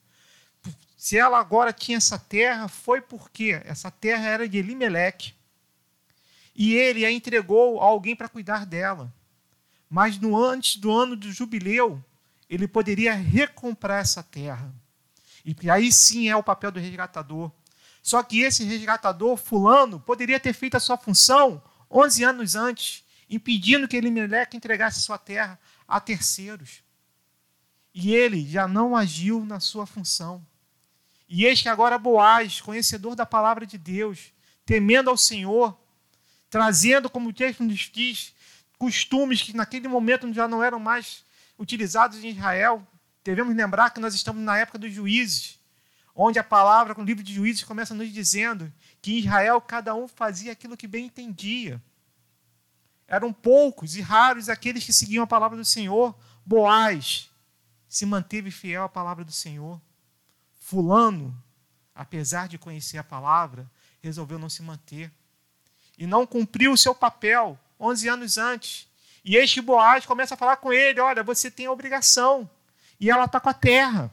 Se 0.98 1.18
ela 1.18 1.40
agora 1.40 1.74
tinha 1.74 1.98
essa 1.98 2.18
terra, 2.18 2.68
foi 2.68 3.02
porque 3.02 3.62
essa 3.66 3.92
terra 3.92 4.26
era 4.28 4.50
de 4.50 4.58
Elimeleque. 4.58 5.34
E 6.56 6.74
ele 6.74 7.06
a 7.06 7.12
entregou 7.12 7.82
a 7.82 7.86
alguém 7.86 8.16
para 8.16 8.30
cuidar 8.30 8.66
dela. 8.66 9.14
Mas 9.90 10.18
no 10.18 10.42
antes 10.42 10.78
do 10.78 10.92
ano 10.92 11.16
do 11.16 11.32
jubileu, 11.32 12.04
ele 12.50 12.68
poderia 12.68 13.14
recomprar 13.14 14.02
essa 14.02 14.24
terra. 14.24 14.74
E 15.44 15.70
aí 15.70 15.92
sim 15.92 16.30
é 16.30 16.36
o 16.36 16.44
papel 16.44 16.72
do 16.72 16.80
resgatador. 16.80 17.52
Só 18.02 18.22
que 18.22 18.42
esse 18.42 18.64
resgatador, 18.64 19.36
fulano, 19.38 20.00
poderia 20.00 20.40
ter 20.40 20.54
feito 20.54 20.76
a 20.76 20.80
sua 20.80 20.98
função 20.98 21.62
11 21.90 22.24
anos 22.24 22.56
antes, 22.56 23.04
impedindo 23.30 23.88
que 23.88 23.98
Elimeleque 23.98 24.58
entregasse 24.58 25.02
sua 25.02 25.18
terra 25.18 25.60
a 25.88 26.00
terceiros. 26.00 26.84
E 27.94 28.14
ele 28.14 28.46
já 28.48 28.68
não 28.68 28.96
agiu 28.96 29.46
na 29.46 29.60
sua 29.60 29.86
função. 29.86 30.46
E 31.28 31.46
eis 31.46 31.62
que 31.62 31.70
agora 31.70 31.98
Boaz, 31.98 32.62
conhecedor 32.62 33.16
da 33.16 33.26
palavra 33.26 33.66
de 33.66 33.78
Deus, 33.78 34.32
temendo 34.66 35.10
ao 35.10 35.18
Senhor, 35.18 35.78
trazendo, 36.50 37.10
como 37.10 37.30
o 37.30 37.34
texto 37.34 37.64
nos 37.64 37.90
diz, 37.92 38.34
costumes 38.78 39.42
que 39.42 39.56
naquele 39.56 39.88
momento 39.88 40.32
já 40.34 40.48
não 40.48 40.64
eram 40.64 40.80
mais 40.80 41.25
utilizados 41.58 42.24
em 42.24 42.30
Israel. 42.30 42.86
Devemos 43.24 43.56
lembrar 43.56 43.90
que 43.90 44.00
nós 44.00 44.14
estamos 44.14 44.42
na 44.42 44.58
época 44.58 44.78
dos 44.78 44.94
juízes, 44.94 45.60
onde 46.14 46.40
a 46.40 46.44
palavra, 46.44 46.96
com 46.96 47.02
o 47.02 47.06
livro 47.06 47.24
de 47.24 47.34
juízes, 47.34 47.64
começa 47.64 47.94
nos 47.94 48.12
dizendo 48.12 48.72
que 49.02 49.14
em 49.14 49.20
Israel 49.20 49.60
cada 49.60 49.94
um 49.96 50.08
fazia 50.08 50.52
aquilo 50.52 50.78
que 50.78 50.88
bem 50.88 51.06
entendia. 51.06 51.82
Eram 53.08 53.32
poucos 53.32 53.96
e 53.96 54.02
raros 54.02 54.50
aqueles 54.50 54.84
que 54.84 54.94
seguiam 54.94 55.24
a 55.24 55.28
palavra 55.28 55.58
do 55.58 55.66
Senhor. 55.66 56.18
Boaz 56.46 57.30
se 57.88 58.06
manteve 58.06 58.52
fiel 58.52 58.84
à 58.84 58.90
palavra 58.90 59.24
do 59.24 59.32
Senhor. 59.32 59.80
Fulano, 60.60 61.36
apesar 61.94 62.48
de 62.48 62.58
conhecer 62.58 62.98
a 62.98 63.04
palavra, 63.04 63.70
resolveu 64.02 64.40
não 64.40 64.50
se 64.50 64.64
manter. 64.64 65.12
E 65.98 66.06
não 66.08 66.26
cumpriu 66.26 66.74
o 66.74 66.78
seu 66.78 66.96
papel 66.96 67.58
11 67.80 68.08
anos 68.10 68.38
antes. 68.38 68.88
E 69.26 69.36
eis 69.36 69.52
que 69.52 69.60
Boaz 69.60 70.06
começa 70.06 70.36
a 70.36 70.38
falar 70.38 70.58
com 70.58 70.72
ele: 70.72 71.00
Olha, 71.00 71.24
você 71.24 71.50
tem 71.50 71.66
a 71.66 71.72
obrigação. 71.72 72.48
E 73.00 73.10
ela 73.10 73.26
está 73.26 73.40
com 73.40 73.50
a 73.50 73.54
terra. 73.54 74.12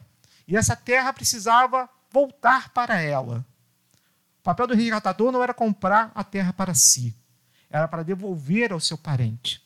E 0.49 0.57
essa 0.57 0.75
terra 0.75 1.13
precisava 1.13 1.89
voltar 2.11 2.71
para 2.71 2.99
ela. 2.99 3.45
O 4.41 4.43
papel 4.43 4.67
do 4.67 4.75
resgatador 4.75 5.31
não 5.31 5.43
era 5.43 5.55
comprar 5.55 6.11
a 6.15 6.25
terra 6.25 6.53
para 6.53 6.75
si, 6.75 7.15
era 7.71 7.87
para 7.87 8.03
devolver 8.03 8.73
ao 8.73 8.81
seu 8.81 8.99
parente. 8.99 9.63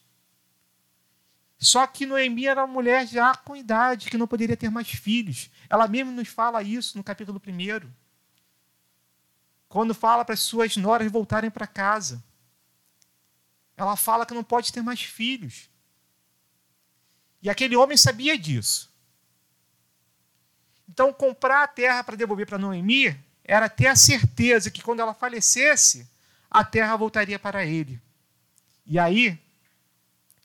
Só 1.58 1.86
que 1.86 2.04
Noemi 2.04 2.46
era 2.46 2.62
uma 2.62 2.72
mulher 2.72 3.06
já 3.06 3.34
com 3.34 3.56
idade, 3.56 4.10
que 4.10 4.18
não 4.18 4.26
poderia 4.26 4.56
ter 4.56 4.70
mais 4.70 4.90
filhos. 4.90 5.50
Ela 5.70 5.88
mesma 5.88 6.12
nos 6.12 6.28
fala 6.28 6.62
isso 6.62 6.98
no 6.98 7.04
capítulo 7.04 7.40
1. 7.44 7.88
Quando 9.66 9.94
fala 9.94 10.24
para 10.24 10.34
as 10.34 10.40
suas 10.40 10.76
noras 10.76 11.10
voltarem 11.10 11.50
para 11.50 11.66
casa. 11.66 12.22
Ela 13.76 13.96
fala 13.96 14.24
que 14.24 14.34
não 14.34 14.44
pode 14.44 14.72
ter 14.72 14.82
mais 14.82 15.02
filhos. 15.02 15.68
E 17.42 17.50
aquele 17.50 17.76
homem 17.76 17.96
sabia 17.96 18.38
disso. 18.38 18.90
Então, 20.88 21.12
comprar 21.12 21.62
a 21.62 21.68
terra 21.68 22.02
para 22.02 22.16
devolver 22.16 22.46
para 22.46 22.58
Noemi 22.58 23.18
era 23.44 23.68
ter 23.68 23.86
a 23.86 23.96
certeza 23.96 24.70
que 24.70 24.82
quando 24.82 25.00
ela 25.00 25.14
falecesse, 25.14 26.08
a 26.50 26.64
terra 26.64 26.96
voltaria 26.96 27.38
para 27.38 27.64
ele. 27.64 28.00
E 28.86 28.98
aí, 28.98 29.38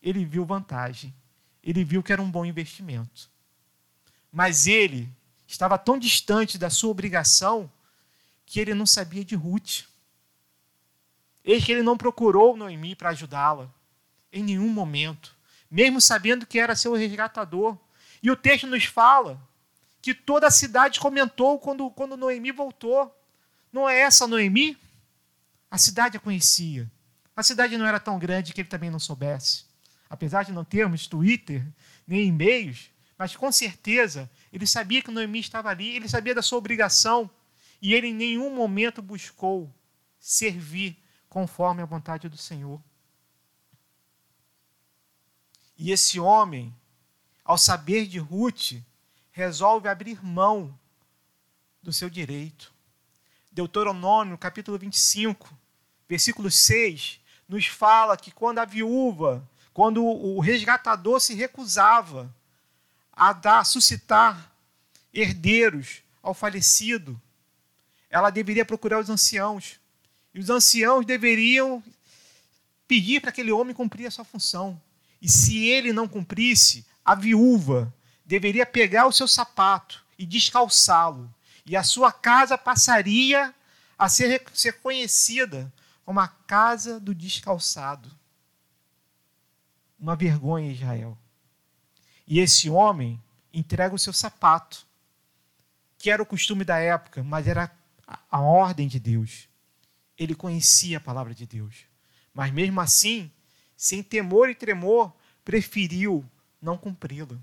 ele 0.01 0.25
viu 0.25 0.45
vantagem. 0.45 1.13
Ele 1.63 1.83
viu 1.83 2.01
que 2.01 2.11
era 2.11 2.21
um 2.21 2.29
bom 2.29 2.45
investimento. 2.45 3.29
Mas 4.31 4.67
ele 4.67 5.09
estava 5.47 5.77
tão 5.77 5.97
distante 5.97 6.57
da 6.57 6.69
sua 6.69 6.89
obrigação 6.89 7.71
que 8.45 8.59
ele 8.59 8.73
não 8.73 8.85
sabia 8.85 9.23
de 9.23 9.35
Ruth. 9.35 9.83
Eis 11.43 11.63
que 11.63 11.71
ele 11.71 11.81
não 11.81 11.97
procurou 11.97 12.55
Noemi 12.55 12.95
para 12.95 13.09
ajudá-la 13.09 13.69
em 14.31 14.43
nenhum 14.43 14.69
momento, 14.69 15.35
mesmo 15.69 15.99
sabendo 15.99 16.45
que 16.45 16.59
era 16.59 16.75
seu 16.75 16.93
resgatador. 16.93 17.77
E 18.21 18.29
o 18.29 18.35
texto 18.35 18.67
nos 18.67 18.85
fala 18.85 19.41
que 20.01 20.13
toda 20.13 20.47
a 20.47 20.51
cidade 20.51 20.99
comentou 20.99 21.59
quando, 21.59 21.89
quando 21.91 22.17
Noemi 22.17 22.51
voltou. 22.51 23.15
Não 23.71 23.89
é 23.89 23.99
essa 23.99 24.27
Noemi? 24.27 24.77
A 25.69 25.77
cidade 25.77 26.17
a 26.17 26.19
conhecia. 26.19 26.89
A 27.35 27.43
cidade 27.43 27.77
não 27.77 27.85
era 27.85 27.99
tão 27.99 28.19
grande 28.19 28.53
que 28.53 28.61
ele 28.61 28.69
também 28.69 28.89
não 28.89 28.99
soubesse 28.99 29.71
apesar 30.11 30.43
de 30.43 30.51
não 30.51 30.65
termos 30.65 31.07
Twitter 31.07 31.65
nem 32.05 32.27
e-mails, 32.27 32.91
mas 33.17 33.33
com 33.33 33.49
certeza 33.49 34.29
ele 34.51 34.67
sabia 34.67 35.01
que 35.01 35.09
Noemi 35.09 35.39
estava 35.39 35.69
ali, 35.69 35.95
ele 35.95 36.09
sabia 36.09 36.35
da 36.35 36.41
sua 36.41 36.57
obrigação 36.57 37.31
e 37.81 37.93
ele 37.93 38.07
em 38.07 38.13
nenhum 38.13 38.53
momento 38.53 39.01
buscou 39.01 39.73
servir 40.19 40.97
conforme 41.31 41.81
a 41.81 41.85
vontade 41.85 42.29
do 42.29 42.37
Senhor. 42.37 42.79
E 45.75 45.91
esse 45.91 46.19
homem, 46.19 46.71
ao 47.43 47.57
saber 47.57 48.05
de 48.05 48.19
Ruth, 48.19 48.73
resolve 49.31 49.89
abrir 49.89 50.23
mão 50.23 50.77
do 51.81 51.91
seu 51.91 52.09
direito. 52.09 52.71
Deuteronômio, 53.51 54.37
capítulo 54.37 54.77
25, 54.77 55.57
versículo 56.07 56.51
6, 56.51 57.19
nos 57.47 57.65
fala 57.65 58.15
que 58.15 58.29
quando 58.31 58.59
a 58.59 58.65
viúva 58.65 59.43
quando 59.73 60.05
o 60.05 60.39
resgatador 60.39 61.19
se 61.19 61.33
recusava 61.33 62.33
a 63.11 63.33
dar, 63.33 63.65
suscitar 63.65 64.51
herdeiros 65.13 66.03
ao 66.21 66.33
falecido, 66.33 67.19
ela 68.09 68.29
deveria 68.29 68.65
procurar 68.65 68.99
os 68.99 69.09
anciãos. 69.09 69.79
E 70.33 70.39
os 70.39 70.49
anciãos 70.49 71.05
deveriam 71.05 71.83
pedir 72.87 73.19
para 73.19 73.29
aquele 73.29 73.51
homem 73.51 73.75
cumprir 73.75 74.05
a 74.05 74.11
sua 74.11 74.25
função. 74.25 74.81
E 75.21 75.29
se 75.29 75.65
ele 75.65 75.93
não 75.93 76.07
cumprisse, 76.07 76.85
a 77.03 77.15
viúva 77.15 77.93
deveria 78.25 78.65
pegar 78.65 79.07
o 79.07 79.11
seu 79.11 79.27
sapato 79.27 80.03
e 80.17 80.25
descalçá-lo. 80.25 81.33
E 81.65 81.75
a 81.75 81.83
sua 81.83 82.11
casa 82.11 82.57
passaria 82.57 83.53
a 83.97 84.09
ser, 84.09 84.43
ser 84.53 84.73
conhecida 84.81 85.71
como 86.05 86.19
a 86.19 86.27
casa 86.27 86.99
do 86.99 87.13
descalçado 87.13 88.09
uma 90.01 90.15
vergonha 90.15 90.71
Israel. 90.71 91.15
E 92.25 92.39
esse 92.39 92.69
homem 92.69 93.21
entrega 93.53 93.93
o 93.93 93.99
seu 93.99 94.11
sapato, 94.11 94.85
que 95.97 96.09
era 96.09 96.23
o 96.23 96.25
costume 96.25 96.65
da 96.65 96.79
época, 96.79 97.23
mas 97.23 97.47
era 97.47 97.71
a 98.29 98.41
ordem 98.41 98.87
de 98.87 98.99
Deus. 98.99 99.47
Ele 100.21 100.35
conhecia 100.35 100.97
a 100.97 101.01
palavra 101.01 101.33
de 101.33 101.47
Deus. 101.47 101.85
Mas 102.31 102.51
mesmo 102.51 102.79
assim, 102.79 103.31
sem 103.75 104.03
temor 104.03 104.51
e 104.51 104.53
tremor, 104.53 105.11
preferiu 105.43 106.23
não 106.61 106.77
cumpri-la. 106.77 107.39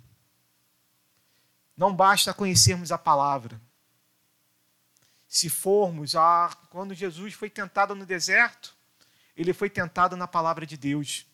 Não 1.76 1.92
basta 1.92 2.32
conhecermos 2.32 2.92
a 2.92 2.96
palavra. 2.96 3.60
Se 5.26 5.50
formos 5.50 6.14
a 6.14 6.56
quando 6.70 6.94
Jesus 6.94 7.34
foi 7.34 7.50
tentado 7.50 7.96
no 7.96 8.06
deserto, 8.06 8.76
ele 9.36 9.52
foi 9.52 9.68
tentado 9.68 10.16
na 10.16 10.28
palavra 10.28 10.64
de 10.64 10.76
Deus. 10.76 11.26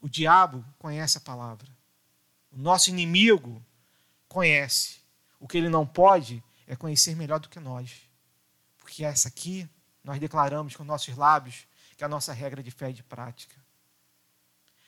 O 0.00 0.08
diabo 0.08 0.64
conhece 0.78 1.18
a 1.18 1.20
palavra. 1.20 1.68
O 2.50 2.56
nosso 2.56 2.88
inimigo 2.88 3.62
conhece. 4.28 5.02
O 5.38 5.46
que 5.46 5.58
ele 5.58 5.68
não 5.68 5.86
pode 5.86 6.42
é 6.66 6.74
conhecer 6.74 7.14
melhor 7.14 7.38
do 7.38 7.50
que 7.50 7.60
nós. 7.60 8.10
Porque 8.82 9.04
essa 9.04 9.28
aqui 9.28 9.68
nós 10.02 10.18
declaramos 10.18 10.74
com 10.76 10.84
nossos 10.84 11.16
lábios 11.16 11.66
que 11.96 12.02
é 12.02 12.06
a 12.06 12.08
nossa 12.08 12.32
regra 12.32 12.62
de 12.62 12.70
fé 12.70 12.90
e 12.90 12.92
de 12.92 13.02
prática. 13.02 13.54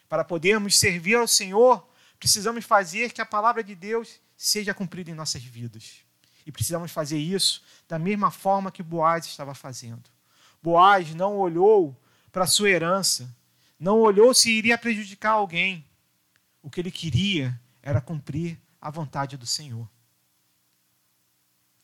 Para 0.09 0.25
podermos 0.25 0.77
servir 0.77 1.15
ao 1.15 1.29
Senhor, 1.29 1.89
precisamos 2.19 2.65
fazer 2.65 3.13
que 3.13 3.21
a 3.21 3.27
palavra 3.27 3.63
de 3.63 3.75
Deus 3.75 4.21
seja 4.37 4.75
cumprida 4.75 5.11
em 5.11 5.15
nossas 5.15 5.43
vidas. 5.43 6.01
E 6.45 6.53
precisamos 6.53 6.91
fazer 6.91 7.19
isso 7.19 7.63
da 7.89 7.99
mesma 7.99 8.31
forma 8.31 8.71
que 8.71 8.83
Boaz 8.83 9.27
estava 9.27 9.55
fazendo. 9.55 10.03
Boaz 10.63 11.15
não 11.15 11.37
olhou 11.37 11.97
para 12.33 12.45
a 12.45 12.49
sua 12.49 12.69
herança, 12.69 13.35
não 13.79 14.01
olhou 14.01 14.35
se 14.35 14.51
iria 14.51 14.77
prejudicar 14.77 15.33
alguém. 15.33 15.87
O 16.63 16.71
que 16.71 16.81
ele 16.81 16.91
queria 16.91 17.59
era 17.83 18.01
cumprir 18.01 18.59
a 18.81 18.91
vontade 18.91 19.37
do 19.37 19.47
Senhor. 19.47 19.89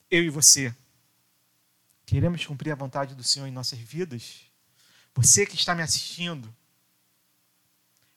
Eu 0.09 0.23
e 0.23 0.29
você, 0.29 0.75
queremos 2.11 2.45
cumprir 2.45 2.73
a 2.73 2.75
vontade 2.75 3.15
do 3.15 3.23
Senhor 3.23 3.47
em 3.47 3.51
nossas 3.51 3.79
vidas? 3.79 4.41
Você 5.15 5.45
que 5.45 5.55
está 5.55 5.73
me 5.73 5.81
assistindo, 5.81 6.53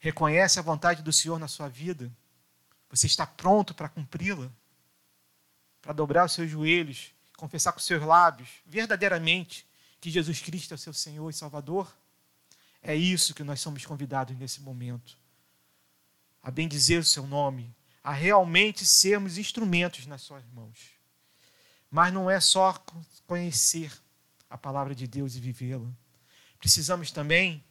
reconhece 0.01 0.59
a 0.59 0.63
vontade 0.63 1.01
do 1.01 1.13
Senhor 1.13 1.39
na 1.39 1.47
sua 1.47 1.69
vida? 1.69 2.11
Você 2.91 3.07
está 3.07 3.25
pronto 3.25 3.73
para 3.73 3.89
cumpri-la? 3.89 4.51
Para 5.81 5.93
dobrar 5.93 6.25
os 6.25 6.33
seus 6.33 6.51
joelhos, 6.51 7.13
confessar 7.37 7.71
com 7.71 7.79
os 7.79 7.85
seus 7.85 8.03
lábios, 8.03 8.49
verdadeiramente, 8.67 9.65
que 10.01 10.11
Jesus 10.11 10.41
Cristo 10.41 10.73
é 10.73 10.75
o 10.75 10.79
seu 10.79 10.93
Senhor 10.93 11.31
e 11.31 11.33
Salvador? 11.33 11.97
É 12.83 12.97
isso 12.97 13.33
que 13.33 13.45
nós 13.45 13.61
somos 13.61 13.87
convidados 13.87 14.37
nesse 14.37 14.61
momento. 14.61 15.17
A 16.43 16.51
bendizer 16.51 16.99
o 16.99 17.05
seu 17.05 17.29
nome, 17.29 17.73
a 18.03 18.13
realmente 18.13 18.85
sermos 18.85 19.39
instrumentos 19.39 20.05
nas 20.05 20.21
suas 20.23 20.45
mãos. 20.47 20.94
Mas 21.95 22.13
não 22.13 22.29
é 22.29 22.41
só 22.41 22.75
conhecer 23.25 23.93
a 24.51 24.59
palavra 24.59 24.97
de 24.97 25.07
Deus 25.07 25.37
e 25.37 25.39
vivê-la. 25.39 25.89
Precisamos 26.59 27.13
também 27.13 27.63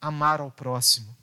amar 0.00 0.40
ao 0.40 0.50
próximo. 0.50 1.16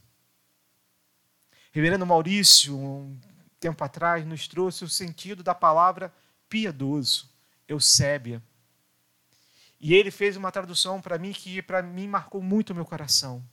Reverendo 1.74 2.06
Maurício, 2.06 2.74
um 2.74 3.20
tempo 3.60 3.84
atrás, 3.84 4.26
nos 4.26 4.48
trouxe 4.48 4.86
o 4.86 4.90
sentido 4.90 5.44
da 5.44 5.54
palavra 5.54 6.14
piedoso, 6.48 7.30
eusébia. 7.68 8.42
E 9.78 9.94
ele 9.94 10.10
fez 10.10 10.38
uma 10.38 10.50
tradução 10.50 11.02
para 11.02 11.18
mim 11.18 11.34
que 11.34 11.62
para 11.62 11.82
mim 11.82 12.08
marcou 12.08 12.42
muito 12.42 12.70
o 12.70 12.74
meu 12.74 12.86
coração. 12.86 13.44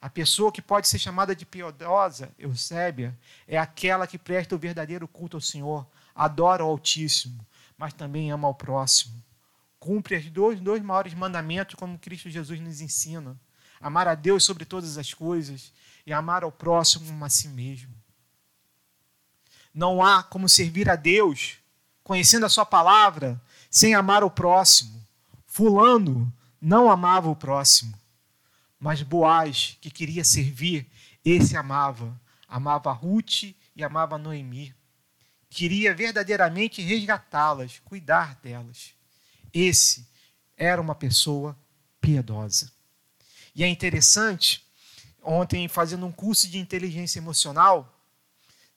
A 0.00 0.10
pessoa 0.10 0.50
que 0.50 0.60
pode 0.60 0.88
ser 0.88 0.98
chamada 0.98 1.34
de 1.34 1.46
piedosa, 1.46 2.34
Eusébia, 2.36 3.16
é 3.46 3.56
aquela 3.56 4.04
que 4.04 4.18
presta 4.18 4.56
o 4.56 4.58
verdadeiro 4.58 5.06
culto 5.06 5.36
ao 5.36 5.40
Senhor, 5.40 5.86
adora 6.12 6.64
o 6.64 6.68
Altíssimo, 6.68 7.46
mas 7.76 7.92
também 7.92 8.30
ama 8.30 8.48
ao 8.48 8.54
próximo. 8.54 9.22
Cumpre 9.78 10.16
os 10.16 10.30
dois, 10.30 10.60
dois 10.60 10.82
maiores 10.82 11.14
mandamentos, 11.14 11.74
como 11.74 11.98
Cristo 11.98 12.30
Jesus 12.30 12.60
nos 12.60 12.80
ensina: 12.80 13.38
amar 13.80 14.08
a 14.08 14.14
Deus 14.14 14.44
sobre 14.44 14.64
todas 14.64 14.98
as 14.98 15.12
coisas 15.12 15.72
e 16.06 16.12
amar 16.12 16.42
ao 16.42 16.52
próximo 16.52 17.24
a 17.24 17.28
si 17.28 17.48
mesmo. 17.48 17.94
Não 19.72 20.02
há 20.02 20.22
como 20.22 20.48
servir 20.48 20.88
a 20.88 20.96
Deus, 20.96 21.58
conhecendo 22.02 22.46
a 22.46 22.48
Sua 22.48 22.64
palavra, 22.64 23.40
sem 23.70 23.94
amar 23.94 24.24
o 24.24 24.30
próximo. 24.30 25.04
Fulano 25.44 26.32
não 26.60 26.90
amava 26.90 27.28
o 27.28 27.36
próximo, 27.36 27.94
mas 28.80 29.02
Boaz, 29.02 29.76
que 29.80 29.90
queria 29.90 30.24
servir, 30.24 30.86
esse 31.24 31.56
amava. 31.56 32.18
Amava 32.48 32.92
Ruth 32.92 33.42
e 33.74 33.84
amava 33.84 34.16
Noemi. 34.16 34.74
Queria 35.56 35.94
verdadeiramente 35.94 36.82
resgatá-las, 36.82 37.80
cuidar 37.82 38.38
delas. 38.42 38.90
Esse 39.54 40.06
era 40.54 40.78
uma 40.78 40.94
pessoa 40.94 41.56
piedosa. 41.98 42.70
E 43.54 43.64
é 43.64 43.66
interessante, 43.66 44.62
ontem 45.22 45.66
fazendo 45.66 46.04
um 46.04 46.12
curso 46.12 46.46
de 46.46 46.58
inteligência 46.58 47.18
emocional, 47.18 47.90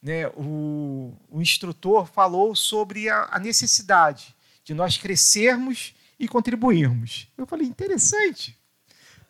né, 0.01 0.29
o, 0.37 1.13
o 1.29 1.41
instrutor 1.41 2.05
falou 2.05 2.55
sobre 2.55 3.09
a, 3.09 3.27
a 3.29 3.39
necessidade 3.39 4.33
de 4.63 4.73
nós 4.73 4.97
crescermos 4.97 5.93
e 6.17 6.29
contribuirmos. 6.29 7.27
Eu 7.37 7.45
falei, 7.45 7.67
interessante. 7.67 8.57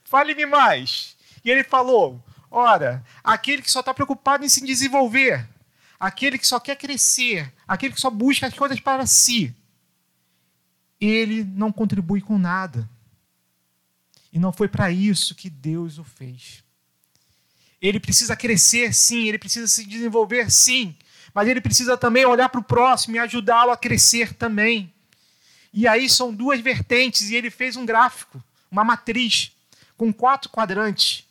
Fale-me 0.04 0.46
mais. 0.46 1.18
E 1.44 1.50
ele 1.50 1.64
falou: 1.64 2.24
ora, 2.52 3.04
aquele 3.24 3.64
que 3.64 3.72
só 3.72 3.80
está 3.80 3.92
preocupado 3.92 4.46
em 4.46 4.50
se 4.50 4.64
desenvolver, 4.64 5.50
aquele 6.00 6.38
que 6.38 6.48
só 6.48 6.60
quer 6.60 6.76
crescer, 6.76 7.52
aquele 7.68 7.94
que 7.94 8.02
só 8.02 8.10
busca 8.10 8.48
as 8.48 8.54
coisas 8.54 8.80
para 8.80 9.06
si, 9.06 9.54
ele 11.00 11.44
não 11.44 11.72
contribui 11.72 12.22
com 12.22 12.38
nada. 12.38 12.90
E 14.32 14.40
não 14.40 14.54
foi 14.54 14.68
para 14.68 14.92
isso 14.92 15.36
que 15.36 15.50
Deus 15.50 15.98
o 15.98 16.04
fez. 16.04 16.64
Ele 17.82 18.00
precisa 18.00 18.36
crescer, 18.36 18.94
sim, 18.94 19.28
ele 19.28 19.40
precisa 19.40 19.68
se 19.68 19.86
desenvolver, 19.86 20.52
sim, 20.52 20.96
mas 21.34 21.48
ele 21.48 21.62
precisa 21.62 21.98
também 21.98 22.26
olhar 22.26 22.50
para 22.50 22.60
o 22.60 22.64
próximo 22.64 23.16
e 23.16 23.20
ajudá-lo 23.20 23.72
a 23.72 23.78
crescer 23.78 24.34
também. 24.34 24.94
E 25.74 25.88
aí 25.88 26.10
são 26.10 26.34
duas 26.34 26.60
vertentes, 26.60 27.30
e 27.30 27.36
ele 27.36 27.50
fez 27.50 27.76
um 27.76 27.86
gráfico, 27.86 28.44
uma 28.70 28.84
matriz, 28.84 29.52
com 29.96 30.12
quatro 30.14 30.50
quadrantes. 30.50 31.26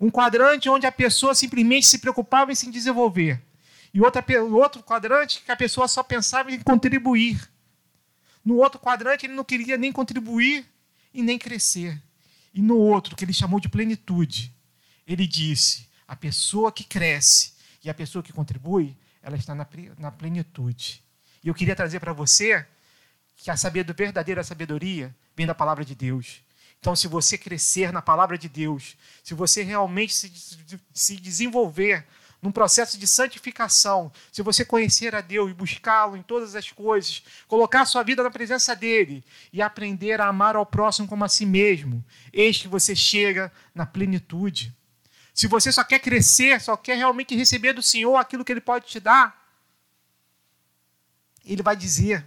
Um 0.00 0.10
quadrante 0.10 0.68
onde 0.68 0.86
a 0.86 0.92
pessoa 0.92 1.34
simplesmente 1.34 1.86
se 1.86 1.98
preocupava 1.98 2.52
em 2.52 2.54
se 2.54 2.70
desenvolver. 2.70 3.40
E 3.94 4.00
outra, 4.00 4.24
outro 4.42 4.82
quadrante 4.82 5.40
que 5.40 5.52
a 5.52 5.56
pessoa 5.56 5.86
só 5.86 6.02
pensava 6.02 6.50
em 6.50 6.60
contribuir. 6.60 7.48
No 8.44 8.56
outro 8.56 8.80
quadrante, 8.80 9.24
ele 9.24 9.34
não 9.34 9.44
queria 9.44 9.76
nem 9.76 9.92
contribuir 9.92 10.66
e 11.14 11.22
nem 11.22 11.38
crescer. 11.38 12.02
E 12.52 12.60
no 12.60 12.76
outro, 12.76 13.14
que 13.14 13.24
ele 13.24 13.32
chamou 13.32 13.60
de 13.60 13.68
plenitude, 13.68 14.52
ele 15.06 15.28
disse: 15.28 15.88
a 16.08 16.16
pessoa 16.16 16.72
que 16.72 16.82
cresce 16.82 17.54
e 17.84 17.88
a 17.88 17.94
pessoa 17.94 18.20
que 18.20 18.32
contribui, 18.32 18.96
ela 19.22 19.36
está 19.36 19.54
na 19.54 20.10
plenitude. 20.10 21.00
E 21.42 21.48
eu 21.48 21.54
queria 21.54 21.76
trazer 21.76 22.00
para 22.00 22.12
você 22.12 22.66
que 23.36 23.50
a 23.50 23.56
sabedoria, 23.56 24.06
verdadeira 24.06 24.42
sabedoria 24.42 25.14
vem 25.36 25.46
da 25.46 25.54
palavra 25.54 25.84
de 25.84 25.94
Deus. 25.94 26.42
Então, 26.80 26.96
se 26.96 27.06
você 27.06 27.38
crescer 27.38 27.92
na 27.92 28.02
palavra 28.02 28.36
de 28.36 28.48
Deus, 28.48 28.96
se 29.22 29.34
você 29.34 29.62
realmente 29.62 30.12
se, 30.12 30.32
se 30.92 31.16
desenvolver 31.16 32.06
num 32.44 32.52
processo 32.52 32.98
de 32.98 33.06
santificação, 33.08 34.12
se 34.30 34.42
você 34.42 34.66
conhecer 34.66 35.14
a 35.14 35.22
Deus, 35.22 35.50
buscá-lo 35.52 36.14
em 36.14 36.22
todas 36.22 36.54
as 36.54 36.70
coisas, 36.70 37.22
colocar 37.48 37.86
sua 37.86 38.02
vida 38.02 38.22
na 38.22 38.30
presença 38.30 38.76
dele 38.76 39.24
e 39.50 39.62
aprender 39.62 40.20
a 40.20 40.28
amar 40.28 40.54
ao 40.54 40.66
próximo 40.66 41.08
como 41.08 41.24
a 41.24 41.28
si 41.28 41.46
mesmo, 41.46 42.04
eis 42.30 42.60
que 42.60 42.68
você 42.68 42.94
chega 42.94 43.50
na 43.74 43.86
plenitude. 43.86 44.76
Se 45.32 45.46
você 45.46 45.72
só 45.72 45.82
quer 45.82 46.00
crescer, 46.00 46.60
só 46.60 46.76
quer 46.76 46.98
realmente 46.98 47.34
receber 47.34 47.72
do 47.72 47.80
Senhor 47.80 48.14
aquilo 48.16 48.44
que 48.44 48.52
ele 48.52 48.60
pode 48.60 48.88
te 48.88 49.00
dar, 49.00 49.42
ele 51.46 51.62
vai 51.62 51.74
dizer: 51.74 52.26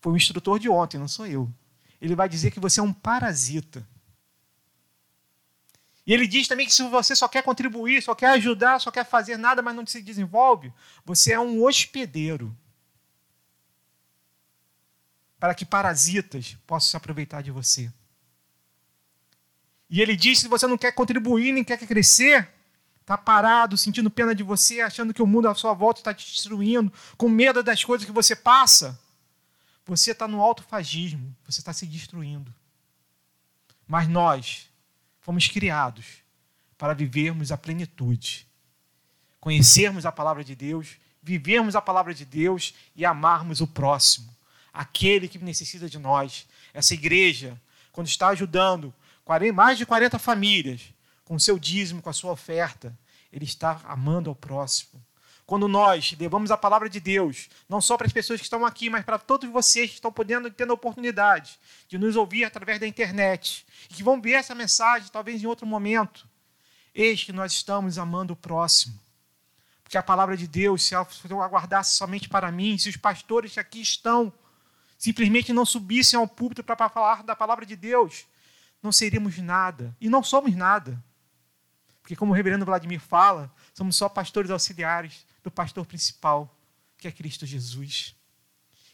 foi 0.00 0.12
o 0.12 0.16
instrutor 0.16 0.60
de 0.60 0.68
ontem, 0.68 0.98
não 0.98 1.08
sou 1.08 1.26
eu. 1.26 1.52
Ele 2.00 2.14
vai 2.14 2.28
dizer 2.28 2.52
que 2.52 2.60
você 2.60 2.78
é 2.78 2.82
um 2.84 2.92
parasita. 2.92 3.84
E 6.06 6.12
ele 6.14 6.26
diz 6.26 6.46
também 6.46 6.66
que 6.66 6.72
se 6.72 6.82
você 6.88 7.16
só 7.16 7.26
quer 7.26 7.42
contribuir, 7.42 8.00
só 8.00 8.14
quer 8.14 8.28
ajudar, 8.28 8.80
só 8.80 8.92
quer 8.92 9.04
fazer 9.04 9.36
nada, 9.36 9.60
mas 9.60 9.74
não 9.74 9.84
se 9.84 10.00
desenvolve, 10.00 10.72
você 11.04 11.32
é 11.32 11.40
um 11.40 11.64
hospedeiro. 11.64 12.56
Para 15.38 15.54
que 15.54 15.64
parasitas 15.64 16.56
possam 16.66 16.90
se 16.90 16.96
aproveitar 16.96 17.42
de 17.42 17.50
você. 17.50 17.92
E 19.90 20.00
ele 20.00 20.14
diz 20.14 20.38
se 20.38 20.48
você 20.48 20.66
não 20.66 20.78
quer 20.78 20.92
contribuir, 20.92 21.52
nem 21.52 21.64
quer 21.64 21.78
crescer, 21.78 22.48
está 23.00 23.18
parado, 23.18 23.76
sentindo 23.76 24.10
pena 24.10 24.34
de 24.34 24.44
você, 24.44 24.80
achando 24.80 25.12
que 25.12 25.22
o 25.22 25.26
mundo 25.26 25.48
à 25.48 25.54
sua 25.54 25.74
volta 25.74 26.00
está 26.00 26.14
te 26.14 26.24
destruindo, 26.24 26.92
com 27.16 27.28
medo 27.28 27.62
das 27.62 27.84
coisas 27.84 28.06
que 28.06 28.12
você 28.12 28.34
passa, 28.34 28.98
você 29.84 30.12
está 30.12 30.26
no 30.26 30.40
autofagismo, 30.40 31.34
você 31.44 31.60
está 31.60 31.72
se 31.72 31.86
destruindo. 31.86 32.52
Mas 33.86 34.08
nós 34.08 34.68
fomos 35.26 35.48
criados 35.48 36.22
para 36.78 36.94
vivermos 36.94 37.50
a 37.50 37.56
plenitude, 37.56 38.46
conhecermos 39.40 40.06
a 40.06 40.12
palavra 40.12 40.44
de 40.44 40.54
Deus, 40.54 40.98
vivermos 41.20 41.74
a 41.74 41.82
palavra 41.82 42.14
de 42.14 42.24
Deus 42.24 42.72
e 42.94 43.04
amarmos 43.04 43.60
o 43.60 43.66
próximo, 43.66 44.32
aquele 44.72 45.26
que 45.26 45.36
necessita 45.38 45.88
de 45.88 45.98
nós. 45.98 46.46
Essa 46.72 46.94
igreja, 46.94 47.60
quando 47.90 48.06
está 48.06 48.28
ajudando 48.28 48.94
mais 49.52 49.76
de 49.76 49.84
40 49.84 50.16
famílias 50.20 50.94
com 51.24 51.34
o 51.34 51.40
seu 51.40 51.58
dízimo, 51.58 52.00
com 52.00 52.08
a 52.08 52.12
sua 52.12 52.30
oferta, 52.30 52.96
ele 53.32 53.44
está 53.44 53.80
amando 53.84 54.30
ao 54.30 54.36
próximo. 54.36 55.04
Quando 55.46 55.68
nós 55.68 56.12
levamos 56.18 56.50
a 56.50 56.56
palavra 56.56 56.88
de 56.90 56.98
Deus, 56.98 57.48
não 57.68 57.80
só 57.80 57.96
para 57.96 58.08
as 58.08 58.12
pessoas 58.12 58.40
que 58.40 58.46
estão 58.46 58.66
aqui, 58.66 58.90
mas 58.90 59.04
para 59.04 59.16
todos 59.16 59.48
vocês 59.48 59.90
que 59.90 59.94
estão 59.94 60.10
podendo 60.10 60.50
tendo 60.50 60.72
a 60.72 60.74
oportunidade 60.74 61.60
de 61.86 61.96
nos 61.96 62.16
ouvir 62.16 62.44
através 62.44 62.80
da 62.80 62.86
internet 62.86 63.64
e 63.88 63.94
que 63.94 64.02
vão 64.02 64.20
ver 64.20 64.32
essa 64.32 64.56
mensagem 64.56 65.08
talvez 65.12 65.40
em 65.40 65.46
outro 65.46 65.64
momento, 65.64 66.28
eis 66.92 67.22
que 67.22 67.32
nós 67.32 67.52
estamos 67.52 67.96
amando 67.96 68.32
o 68.32 68.36
próximo. 68.36 68.98
Porque 69.84 69.96
a 69.96 70.02
palavra 70.02 70.36
de 70.36 70.48
Deus, 70.48 70.82
se 70.82 70.94
eu 70.94 71.40
aguardasse 71.40 71.94
somente 71.94 72.28
para 72.28 72.50
mim, 72.50 72.76
se 72.76 72.88
os 72.88 72.96
pastores 72.96 73.52
que 73.52 73.60
aqui 73.60 73.80
estão 73.80 74.32
simplesmente 74.98 75.52
não 75.52 75.64
subissem 75.64 76.18
ao 76.18 76.26
púlpito 76.26 76.64
para 76.64 76.88
falar 76.88 77.22
da 77.22 77.36
palavra 77.36 77.64
de 77.64 77.76
Deus, 77.76 78.26
não 78.82 78.90
seríamos 78.90 79.38
nada. 79.38 79.96
E 80.00 80.08
não 80.08 80.24
somos 80.24 80.56
nada. 80.56 81.00
Porque, 82.02 82.16
como 82.16 82.32
o 82.32 82.34
reverendo 82.34 82.64
Vladimir 82.64 83.00
fala, 83.00 83.52
somos 83.74 83.94
só 83.94 84.08
pastores 84.08 84.50
auxiliares 84.50 85.25
do 85.46 85.50
pastor 85.52 85.86
principal, 85.86 86.52
que 86.98 87.06
é 87.06 87.12
Cristo 87.12 87.46
Jesus. 87.46 88.16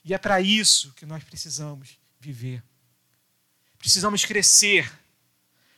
E 0.05 0.13
é 0.13 0.19
para 0.19 0.39
isso 0.39 0.93
que 0.93 1.07
nós 1.07 1.25
precisamos 1.25 1.99
viver. 2.21 2.63
Precisamos 3.79 4.27
crescer, 4.27 4.93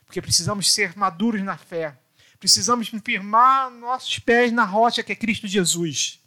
porque 0.05 0.21
precisamos 0.21 0.69
ser 0.69 0.93
maduros 0.97 1.41
na 1.41 1.55
fé. 1.55 1.97
Precisamos 2.37 2.89
firmar 2.89 3.71
nossos 3.71 4.19
pés 4.19 4.51
na 4.51 4.65
rocha 4.65 5.01
que 5.01 5.13
é 5.13 5.15
Cristo 5.15 5.47
Jesus. 5.47 6.19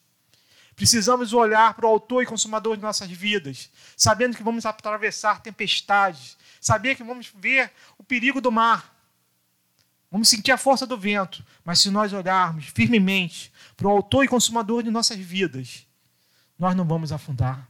Precisamos 0.74 1.34
olhar 1.34 1.74
para 1.74 1.84
o 1.84 1.90
autor 1.90 2.22
e 2.22 2.26
consumador 2.26 2.74
de 2.74 2.82
nossas 2.82 3.10
vidas, 3.10 3.68
sabendo 3.98 4.34
que 4.34 4.42
vamos 4.42 4.64
atravessar 4.64 5.42
tempestades, 5.42 6.38
saber 6.58 6.94
que 6.94 7.04
vamos 7.04 7.30
ver 7.34 7.70
o 7.98 8.02
perigo 8.02 8.40
do 8.40 8.50
mar, 8.50 8.97
Vamos 10.10 10.28
sentir 10.28 10.52
a 10.52 10.56
força 10.56 10.86
do 10.86 10.96
vento, 10.96 11.44
mas 11.64 11.80
se 11.80 11.90
nós 11.90 12.12
olharmos 12.12 12.66
firmemente 12.66 13.52
para 13.76 13.86
o 13.86 13.90
autor 13.90 14.24
e 14.24 14.28
consumador 14.28 14.82
de 14.82 14.90
nossas 14.90 15.18
vidas, 15.18 15.86
nós 16.58 16.74
não 16.74 16.84
vamos 16.84 17.12
afundar. 17.12 17.68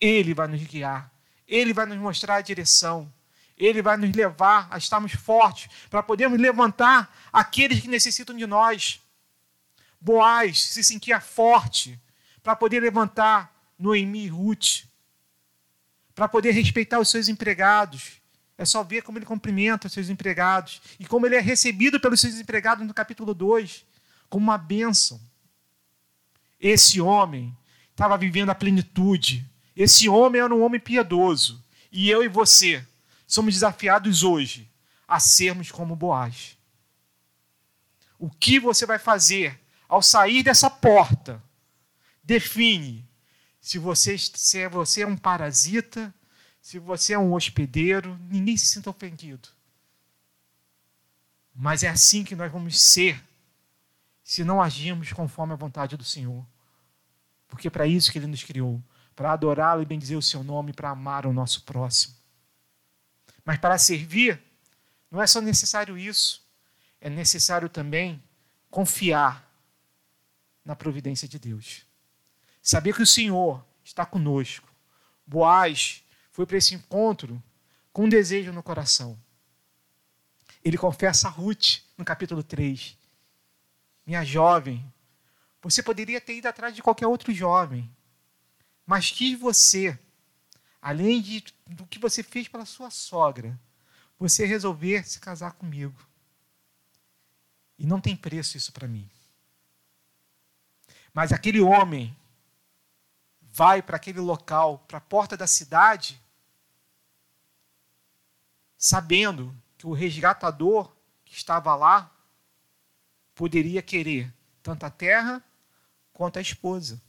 Ele 0.00 0.32
vai 0.32 0.46
nos 0.46 0.62
guiar, 0.62 1.12
ele 1.46 1.74
vai 1.74 1.86
nos 1.86 1.98
mostrar 1.98 2.36
a 2.36 2.40
direção, 2.40 3.12
ele 3.56 3.82
vai 3.82 3.96
nos 3.96 4.14
levar 4.14 4.68
a 4.70 4.78
estarmos 4.78 5.12
fortes 5.12 5.68
para 5.90 6.02
podermos 6.02 6.40
levantar 6.40 7.14
aqueles 7.32 7.80
que 7.80 7.88
necessitam 7.88 8.36
de 8.36 8.46
nós. 8.46 9.00
Boaz 10.00 10.62
se 10.62 10.82
sentia 10.84 11.20
forte 11.20 12.00
para 12.42 12.56
poder 12.56 12.80
levantar 12.80 13.54
Noemi 13.78 14.24
e 14.24 14.28
Ruth, 14.28 14.84
para 16.14 16.28
poder 16.28 16.52
respeitar 16.52 17.00
os 17.00 17.10
seus 17.10 17.28
empregados, 17.28 18.19
é 18.60 18.64
só 18.66 18.82
ver 18.82 19.00
como 19.00 19.16
ele 19.16 19.24
cumprimenta 19.24 19.86
os 19.86 19.92
seus 19.94 20.10
empregados 20.10 20.82
e 20.98 21.06
como 21.06 21.24
ele 21.24 21.34
é 21.34 21.40
recebido 21.40 21.98
pelos 21.98 22.20
seus 22.20 22.34
empregados 22.34 22.86
no 22.86 22.92
capítulo 22.92 23.32
2, 23.32 23.86
como 24.28 24.44
uma 24.44 24.58
bênção. 24.58 25.18
Esse 26.60 27.00
homem 27.00 27.56
estava 27.90 28.18
vivendo 28.18 28.50
a 28.50 28.54
plenitude. 28.54 29.50
Esse 29.74 30.10
homem 30.10 30.42
era 30.42 30.54
um 30.54 30.62
homem 30.62 30.78
piedoso. 30.78 31.64
E 31.90 32.10
eu 32.10 32.22
e 32.22 32.28
você 32.28 32.86
somos 33.26 33.54
desafiados 33.54 34.22
hoje 34.22 34.70
a 35.08 35.18
sermos 35.18 35.72
como 35.72 35.96
Boaz. 35.96 36.58
O 38.18 38.28
que 38.28 38.60
você 38.60 38.84
vai 38.84 38.98
fazer 38.98 39.58
ao 39.88 40.02
sair 40.02 40.42
dessa 40.42 40.68
porta 40.68 41.42
define 42.22 43.08
se 43.58 43.78
você, 43.78 44.18
se 44.18 44.68
você 44.68 45.00
é 45.00 45.06
um 45.06 45.16
parasita, 45.16 46.14
se 46.60 46.78
você 46.78 47.14
é 47.14 47.18
um 47.18 47.32
hospedeiro, 47.32 48.18
ninguém 48.28 48.56
se 48.56 48.66
sinta 48.66 48.90
ofendido. 48.90 49.48
Mas 51.54 51.82
é 51.82 51.88
assim 51.88 52.22
que 52.22 52.36
nós 52.36 52.50
vamos 52.50 52.80
ser 52.80 53.22
se 54.22 54.44
não 54.44 54.62
agirmos 54.62 55.12
conforme 55.12 55.52
a 55.52 55.56
vontade 55.56 55.96
do 55.96 56.04
Senhor. 56.04 56.46
Porque 57.48 57.68
é 57.68 57.70
para 57.70 57.86
isso 57.86 58.12
que 58.12 58.18
Ele 58.18 58.26
nos 58.26 58.44
criou 58.44 58.82
para 59.20 59.32
adorá-lo 59.32 59.82
e 59.82 59.84
bendizer 59.84 60.16
o 60.16 60.22
seu 60.22 60.42
nome, 60.42 60.72
para 60.72 60.88
amar 60.88 61.26
o 61.26 61.32
nosso 61.32 61.62
próximo. 61.64 62.14
Mas 63.44 63.58
para 63.58 63.76
servir, 63.76 64.40
não 65.10 65.20
é 65.20 65.26
só 65.26 65.42
necessário 65.42 65.98
isso, 65.98 66.42
é 67.00 67.10
necessário 67.10 67.68
também 67.68 68.22
confiar 68.70 69.46
na 70.64 70.74
providência 70.74 71.28
de 71.28 71.38
Deus. 71.38 71.84
Saber 72.62 72.94
que 72.94 73.02
o 73.02 73.06
Senhor 73.06 73.62
está 73.84 74.06
conosco. 74.06 74.72
Boaz 75.26 76.02
foi 76.40 76.46
para 76.46 76.56
esse 76.56 76.74
encontro 76.74 77.42
com 77.92 78.04
um 78.04 78.08
desejo 78.08 78.50
no 78.50 78.62
coração. 78.62 79.20
Ele 80.64 80.78
confessa 80.78 81.28
a 81.28 81.30
Ruth 81.30 81.82
no 81.98 82.04
capítulo 82.04 82.42
3. 82.42 82.96
Minha 84.06 84.24
jovem, 84.24 84.82
você 85.60 85.82
poderia 85.82 86.18
ter 86.18 86.36
ido 86.36 86.46
atrás 86.46 86.74
de 86.74 86.82
qualquer 86.82 87.06
outro 87.06 87.30
jovem, 87.30 87.94
mas 88.86 89.10
quis 89.10 89.38
você, 89.38 89.98
além 90.80 91.20
de, 91.20 91.44
do 91.66 91.86
que 91.86 91.98
você 91.98 92.22
fez 92.22 92.48
pela 92.48 92.64
sua 92.64 92.88
sogra, 92.88 93.60
você 94.18 94.46
resolver 94.46 95.06
se 95.06 95.20
casar 95.20 95.52
comigo. 95.52 96.00
E 97.78 97.84
não 97.84 98.00
tem 98.00 98.16
preço 98.16 98.56
isso 98.56 98.72
para 98.72 98.88
mim. 98.88 99.06
Mas 101.12 101.32
aquele 101.32 101.60
homem 101.60 102.16
vai 103.42 103.82
para 103.82 103.96
aquele 103.96 104.20
local, 104.20 104.78
para 104.88 104.96
a 104.96 105.02
porta 105.02 105.36
da 105.36 105.46
cidade, 105.46 106.18
sabendo 108.80 109.54
que 109.76 109.86
o 109.86 109.92
resgatador 109.92 110.90
que 111.22 111.34
estava 111.34 111.76
lá 111.76 112.10
poderia 113.34 113.82
querer 113.82 114.32
tanto 114.62 114.86
a 114.86 114.90
terra 114.90 115.44
quanto 116.14 116.38
a 116.38 116.42
esposa. 116.42 117.00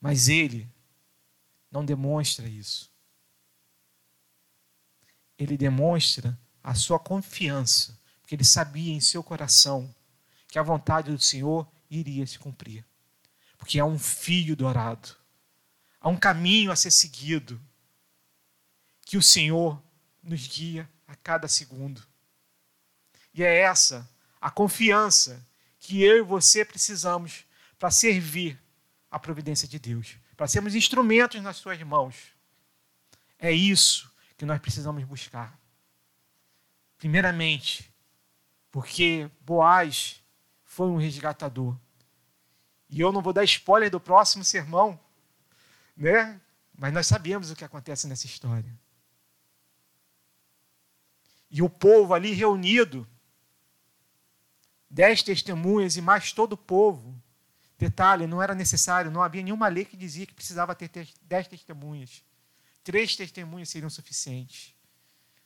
Mas 0.00 0.28
ele 0.28 0.70
não 1.72 1.84
demonstra 1.84 2.46
isso. 2.46 2.88
Ele 5.36 5.56
demonstra 5.56 6.38
a 6.62 6.72
sua 6.74 7.00
confiança, 7.00 7.98
porque 8.20 8.36
ele 8.36 8.44
sabia 8.44 8.92
em 8.92 9.00
seu 9.00 9.24
coração 9.24 9.92
que 10.46 10.58
a 10.58 10.62
vontade 10.62 11.10
do 11.10 11.20
Senhor 11.20 11.68
iria 11.90 12.24
se 12.28 12.38
cumprir. 12.38 12.84
Porque 13.56 13.80
há 13.80 13.84
um 13.84 13.98
fio 13.98 14.54
dourado, 14.54 15.16
há 16.00 16.08
um 16.08 16.16
caminho 16.16 16.70
a 16.70 16.76
ser 16.76 16.92
seguido, 16.92 17.60
que 19.08 19.16
o 19.16 19.22
Senhor 19.22 19.82
nos 20.22 20.46
guia 20.46 20.86
a 21.06 21.16
cada 21.16 21.48
segundo. 21.48 22.06
E 23.32 23.42
é 23.42 23.60
essa 23.60 24.06
a 24.38 24.50
confiança 24.50 25.42
que 25.78 26.02
eu 26.02 26.18
e 26.18 26.20
você 26.20 26.62
precisamos 26.62 27.46
para 27.78 27.90
servir 27.90 28.60
a 29.10 29.18
providência 29.18 29.66
de 29.66 29.78
Deus, 29.78 30.18
para 30.36 30.46
sermos 30.46 30.74
instrumentos 30.74 31.40
nas 31.40 31.56
suas 31.56 31.82
mãos. 31.82 32.34
É 33.38 33.50
isso 33.50 34.12
que 34.36 34.44
nós 34.44 34.60
precisamos 34.60 35.02
buscar. 35.04 35.58
Primeiramente, 36.98 37.90
porque 38.70 39.30
Boaz 39.40 40.22
foi 40.66 40.88
um 40.88 40.98
resgatador. 40.98 41.74
E 42.90 43.00
eu 43.00 43.10
não 43.10 43.22
vou 43.22 43.32
dar 43.32 43.44
spoiler 43.44 43.90
do 43.90 43.98
próximo 43.98 44.44
sermão, 44.44 45.00
né? 45.96 46.38
Mas 46.76 46.92
nós 46.92 47.06
sabemos 47.06 47.50
o 47.50 47.56
que 47.56 47.64
acontece 47.64 48.06
nessa 48.06 48.26
história. 48.26 48.78
E 51.50 51.62
o 51.62 51.68
povo 51.68 52.14
ali 52.14 52.32
reunido, 52.32 53.06
dez 54.90 55.22
testemunhas 55.22 55.96
e 55.96 56.02
mais 56.02 56.32
todo 56.32 56.52
o 56.52 56.56
povo, 56.56 57.18
Detalhe, 57.78 58.26
não 58.26 58.42
era 58.42 58.56
necessário, 58.56 59.08
não 59.08 59.22
havia 59.22 59.40
nenhuma 59.40 59.68
lei 59.68 59.84
que 59.84 59.96
dizia 59.96 60.26
que 60.26 60.34
precisava 60.34 60.74
ter 60.74 61.08
dez 61.22 61.46
testemunhas. 61.46 62.24
Três 62.82 63.14
testemunhas 63.14 63.68
seriam 63.68 63.88
suficientes. 63.88 64.74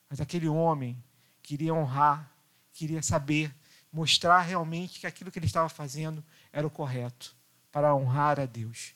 Mas 0.09 0.19
aquele 0.19 0.49
homem 0.49 1.03
queria 1.43 1.75
honrar, 1.75 2.33
queria 2.73 3.03
saber, 3.03 3.55
mostrar 3.93 4.41
realmente 4.41 4.99
que 4.99 5.07
aquilo 5.07 5.31
que 5.31 5.39
ele 5.39 5.45
estava 5.45 5.69
fazendo 5.69 6.25
era 6.51 6.67
o 6.67 6.71
correto, 6.71 7.37
para 7.71 7.95
honrar 7.95 8.41
a 8.41 8.47
Deus. 8.47 8.95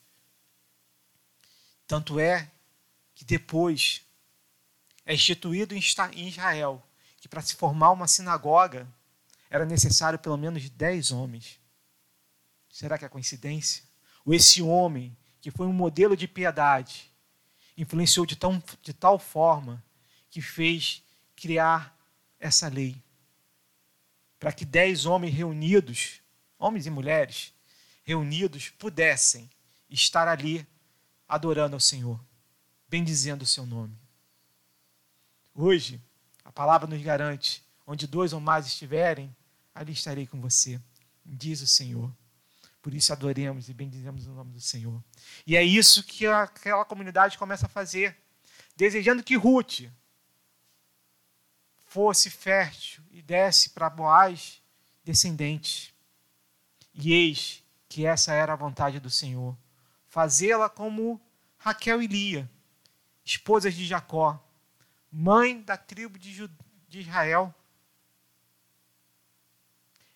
Tanto 1.86 2.18
é 2.18 2.50
que 3.14 3.24
depois 3.24 4.00
é 5.04 5.12
instituído 5.14 5.74
em 5.74 6.26
Israel 6.26 6.82
que 7.26 7.28
para 7.28 7.42
se 7.42 7.56
formar 7.56 7.90
uma 7.90 8.06
sinagoga 8.06 8.86
era 9.50 9.64
necessário 9.64 10.16
pelo 10.16 10.36
menos 10.36 10.70
dez 10.70 11.10
homens. 11.10 11.58
Será 12.70 12.96
que 12.96 13.04
é 13.04 13.08
coincidência? 13.08 13.82
Ou 14.24 14.32
esse 14.32 14.62
homem, 14.62 15.16
que 15.40 15.50
foi 15.50 15.66
um 15.66 15.72
modelo 15.72 16.16
de 16.16 16.28
piedade, 16.28 17.10
influenciou 17.76 18.24
de, 18.24 18.36
tão, 18.36 18.62
de 18.80 18.92
tal 18.92 19.18
forma 19.18 19.82
que 20.30 20.40
fez 20.40 21.02
criar 21.34 21.98
essa 22.38 22.68
lei? 22.68 23.02
Para 24.38 24.52
que 24.52 24.64
dez 24.64 25.04
homens 25.04 25.34
reunidos, 25.34 26.20
homens 26.56 26.86
e 26.86 26.90
mulheres, 26.90 27.52
reunidos, 28.04 28.68
pudessem 28.68 29.50
estar 29.90 30.28
ali 30.28 30.64
adorando 31.26 31.74
ao 31.74 31.80
Senhor, 31.80 32.20
bendizendo 32.88 33.42
o 33.42 33.46
seu 33.46 33.66
nome. 33.66 33.98
Hoje, 35.52 36.00
a 36.46 36.52
palavra 36.52 36.86
nos 36.86 37.02
garante: 37.02 37.62
onde 37.86 38.06
dois 38.06 38.32
ou 38.32 38.40
mais 38.40 38.66
estiverem, 38.66 39.34
ali 39.74 39.92
estarei 39.92 40.26
com 40.26 40.40
você, 40.40 40.80
diz 41.24 41.60
o 41.60 41.66
Senhor. 41.66 42.10
Por 42.80 42.94
isso 42.94 43.12
adoremos 43.12 43.68
e 43.68 43.74
bendizemos 43.74 44.26
o 44.28 44.30
nome 44.30 44.52
do 44.52 44.60
Senhor. 44.60 45.02
E 45.44 45.56
é 45.56 45.62
isso 45.62 46.04
que 46.04 46.24
aquela 46.24 46.84
comunidade 46.84 47.36
começa 47.36 47.66
a 47.66 47.68
fazer, 47.68 48.16
desejando 48.76 49.24
que 49.24 49.34
Ruth 49.34 49.90
fosse 51.84 52.30
fértil 52.30 53.02
e 53.10 53.20
desse 53.20 53.70
para 53.70 53.90
Boaz 53.90 54.62
descendente. 55.02 55.92
E 56.94 57.12
eis 57.12 57.64
que 57.88 58.06
essa 58.06 58.32
era 58.32 58.52
a 58.52 58.56
vontade 58.56 59.00
do 59.00 59.10
Senhor, 59.10 59.56
fazê-la 60.06 60.68
como 60.68 61.20
Raquel 61.58 62.00
e 62.00 62.06
Lia, 62.06 62.48
esposas 63.24 63.74
de 63.74 63.84
Jacó, 63.84 64.40
mãe 65.18 65.62
da 65.62 65.78
tribo 65.78 66.18
de 66.18 66.50
Israel. 66.92 67.54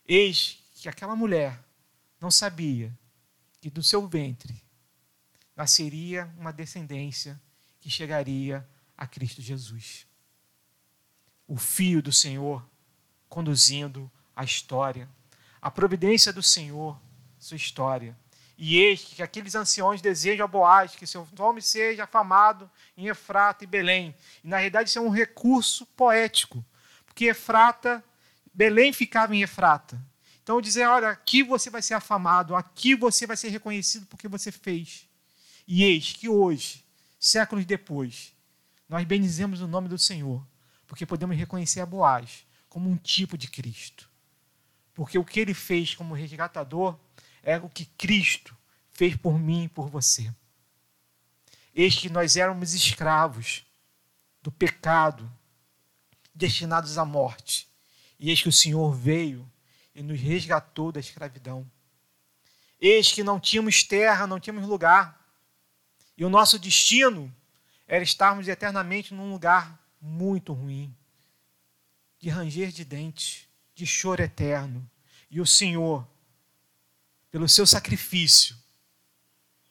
Eis 0.06 0.62
que 0.74 0.90
aquela 0.90 1.16
mulher 1.16 1.58
não 2.20 2.30
sabia 2.30 2.92
que 3.62 3.70
do 3.70 3.82
seu 3.82 4.06
ventre 4.06 4.62
nasceria 5.56 6.30
uma 6.36 6.52
descendência 6.52 7.40
que 7.80 7.88
chegaria 7.88 8.68
a 8.94 9.06
Cristo 9.06 9.40
Jesus. 9.40 10.06
O 11.48 11.56
fio 11.56 12.02
do 12.02 12.12
Senhor 12.12 12.62
conduzindo 13.26 14.10
a 14.36 14.44
história, 14.44 15.08
a 15.62 15.70
providência 15.70 16.30
do 16.30 16.42
Senhor, 16.42 17.00
sua 17.38 17.56
história. 17.56 18.14
E 18.62 18.76
eis 18.76 19.02
que 19.02 19.22
aqueles 19.22 19.54
anciões 19.54 20.02
desejam 20.02 20.44
a 20.44 20.46
Boaz 20.46 20.94
que 20.94 21.06
seu 21.06 21.26
nome 21.38 21.62
seja 21.62 22.04
afamado 22.04 22.70
em 22.94 23.08
Efrata 23.08 23.64
e 23.64 23.66
Belém. 23.66 24.14
E 24.44 24.48
na 24.48 24.58
realidade 24.58 24.90
isso 24.90 24.98
é 24.98 25.02
um 25.02 25.08
recurso 25.08 25.86
poético, 25.86 26.62
porque 27.06 27.24
Efrata, 27.24 28.04
Belém 28.52 28.92
ficava 28.92 29.34
em 29.34 29.40
Efrata. 29.42 29.98
Então 30.42 30.60
dizer, 30.60 30.86
olha, 30.86 31.08
aqui 31.08 31.42
você 31.42 31.70
vai 31.70 31.80
ser 31.80 31.94
afamado, 31.94 32.54
aqui 32.54 32.94
você 32.94 33.26
vai 33.26 33.34
ser 33.34 33.48
reconhecido 33.48 34.04
porque 34.04 34.28
você 34.28 34.52
fez. 34.52 35.08
E 35.66 35.82
eis 35.82 36.12
que 36.12 36.28
hoje, 36.28 36.84
séculos 37.18 37.64
depois, 37.64 38.34
nós 38.86 39.06
bendizemos 39.06 39.62
o 39.62 39.66
nome 39.66 39.88
do 39.88 39.96
Senhor, 39.96 40.46
porque 40.86 41.06
podemos 41.06 41.34
reconhecer 41.34 41.80
a 41.80 41.86
Boaz 41.86 42.44
como 42.68 42.90
um 42.90 42.96
tipo 42.98 43.38
de 43.38 43.48
Cristo. 43.48 44.06
Porque 44.92 45.18
o 45.18 45.24
que 45.24 45.40
ele 45.40 45.54
fez 45.54 45.94
como 45.94 46.12
resgatador 46.12 46.94
é 47.42 47.58
o 47.58 47.68
que 47.68 47.84
Cristo 47.84 48.56
fez 48.90 49.16
por 49.16 49.38
mim 49.38 49.64
e 49.64 49.68
por 49.68 49.88
você. 49.88 50.32
Eis 51.74 51.96
que 51.96 52.10
nós 52.10 52.36
éramos 52.36 52.74
escravos 52.74 53.64
do 54.42 54.50
pecado, 54.50 55.30
destinados 56.34 56.98
à 56.98 57.04
morte. 57.04 57.68
E 58.18 58.30
eis 58.30 58.42
que 58.42 58.48
o 58.48 58.52
Senhor 58.52 58.92
veio 58.92 59.50
e 59.94 60.02
nos 60.02 60.20
resgatou 60.20 60.92
da 60.92 61.00
escravidão. 61.00 61.70
Eis 62.80 63.12
que 63.12 63.22
não 63.22 63.38
tínhamos 63.38 63.82
terra, 63.82 64.26
não 64.26 64.40
tínhamos 64.40 64.68
lugar. 64.68 65.18
E 66.16 66.24
o 66.24 66.30
nosso 66.30 66.58
destino 66.58 67.34
era 67.86 68.02
estarmos 68.02 68.48
eternamente 68.48 69.12
num 69.12 69.30
lugar 69.30 69.78
muito 70.00 70.52
ruim, 70.52 70.94
de 72.18 72.28
ranger 72.28 72.70
de 72.70 72.84
dentes, 72.84 73.48
de 73.74 73.86
choro 73.86 74.22
eterno. 74.22 74.88
E 75.30 75.40
o 75.40 75.46
Senhor, 75.46 76.06
pelo 77.30 77.48
seu 77.48 77.66
sacrifício, 77.66 78.56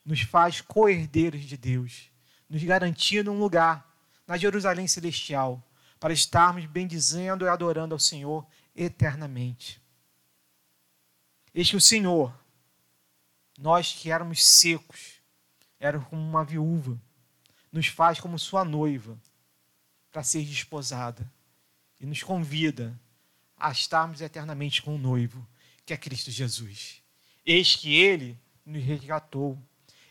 nos 0.04 0.22
faz 0.22 0.62
co-herdeiros 0.62 1.44
de 1.44 1.58
Deus, 1.58 2.10
nos 2.50 2.64
garantindo 2.64 3.32
um 3.32 3.40
lugar 3.40 3.88
na 4.26 4.38
Jerusalém 4.38 4.88
celestial 4.88 5.64
para 6.00 6.14
estarmos 6.14 6.66
bendizendo 6.66 7.46
e 7.46 7.50
adorando 7.50 7.94
ao 7.94 8.00
Senhor 8.00 8.48
eternamente. 8.76 9.82
Eis 11.54 11.70
que 11.70 11.76
o 11.76 11.82
Senhor, 11.82 12.34
nós 13.58 13.94
que 13.94 14.10
éramos 14.10 14.44
secos, 14.44 15.20
éramos 15.80 16.08
como 16.08 16.22
uma 16.22 16.46
viúva, 16.46 17.00
nos 17.72 17.88
faz 17.88 18.20
como 18.20 18.40
sua 18.40 18.64
noiva 18.64 19.20
para 20.12 20.24
ser 20.24 20.44
desposada 20.44 21.30
e 22.00 22.06
nos 22.06 22.24
convida 22.24 23.00
a 23.58 23.72
estarmos 23.72 24.22
eternamente 24.22 24.82
com 24.82 24.96
o 24.96 25.00
noivo, 25.00 25.46
que 25.86 25.94
é 25.94 25.98
Cristo 25.98 26.32
Jesus. 26.32 27.04
Eis 27.52 27.76
que 27.76 27.96
ele 27.96 28.40
nos 28.64 28.84
resgatou. 28.84 29.58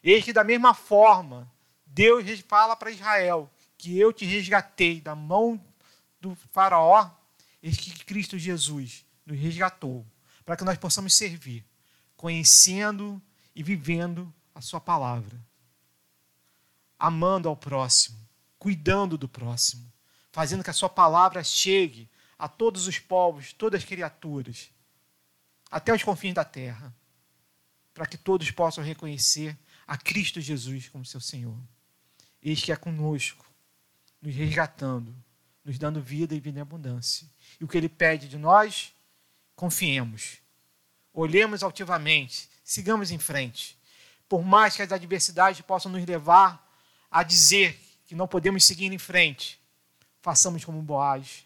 Eis 0.02 0.24
que, 0.24 0.32
da 0.32 0.42
mesma 0.42 0.74
forma, 0.74 1.48
Deus 1.86 2.24
fala 2.40 2.74
para 2.74 2.90
Israel 2.90 3.48
que 3.76 3.96
eu 3.96 4.12
te 4.12 4.24
resgatei 4.24 5.00
da 5.00 5.14
mão 5.14 5.64
do 6.20 6.34
Faraó. 6.50 7.08
Eis 7.62 7.76
que 7.76 8.04
Cristo 8.04 8.36
Jesus 8.36 9.06
nos 9.24 9.38
resgatou 9.38 10.04
para 10.44 10.56
que 10.56 10.64
nós 10.64 10.76
possamos 10.78 11.14
servir, 11.14 11.64
conhecendo 12.16 13.22
e 13.54 13.62
vivendo 13.62 14.34
a 14.52 14.60
Sua 14.60 14.80
palavra, 14.80 15.40
amando 16.98 17.48
ao 17.48 17.56
próximo, 17.56 18.18
cuidando 18.58 19.16
do 19.16 19.28
próximo, 19.28 19.92
fazendo 20.32 20.64
que 20.64 20.70
a 20.70 20.72
Sua 20.72 20.88
palavra 20.88 21.44
chegue 21.44 22.10
a 22.36 22.48
todos 22.48 22.88
os 22.88 22.98
povos, 22.98 23.52
todas 23.52 23.82
as 23.82 23.88
criaturas, 23.88 24.72
até 25.70 25.94
os 25.94 26.02
confins 26.02 26.34
da 26.34 26.44
terra, 26.44 26.92
para 27.98 28.06
que 28.06 28.16
todos 28.16 28.48
possam 28.52 28.84
reconhecer 28.84 29.58
a 29.84 29.98
Cristo 29.98 30.40
Jesus 30.40 30.88
como 30.88 31.04
seu 31.04 31.20
Senhor. 31.20 31.58
Eis 32.40 32.62
que 32.62 32.70
é 32.70 32.76
conosco, 32.76 33.44
nos 34.22 34.32
resgatando, 34.36 35.12
nos 35.64 35.80
dando 35.80 36.00
vida 36.00 36.32
e 36.32 36.38
vida 36.38 36.60
em 36.60 36.62
abundância. 36.62 37.28
E 37.60 37.64
o 37.64 37.66
que 37.66 37.76
Ele 37.76 37.88
pede 37.88 38.28
de 38.28 38.38
nós, 38.38 38.94
confiemos, 39.56 40.38
olhemos 41.12 41.64
altivamente, 41.64 42.48
sigamos 42.62 43.10
em 43.10 43.18
frente. 43.18 43.76
Por 44.28 44.44
mais 44.44 44.76
que 44.76 44.82
as 44.82 44.92
adversidades 44.92 45.60
possam 45.62 45.90
nos 45.90 46.06
levar 46.06 46.72
a 47.10 47.24
dizer 47.24 47.76
que 48.06 48.14
não 48.14 48.28
podemos 48.28 48.64
seguir 48.64 48.92
em 48.92 48.98
frente, 48.98 49.60
façamos 50.22 50.64
como 50.64 50.80
Boaz, 50.82 51.44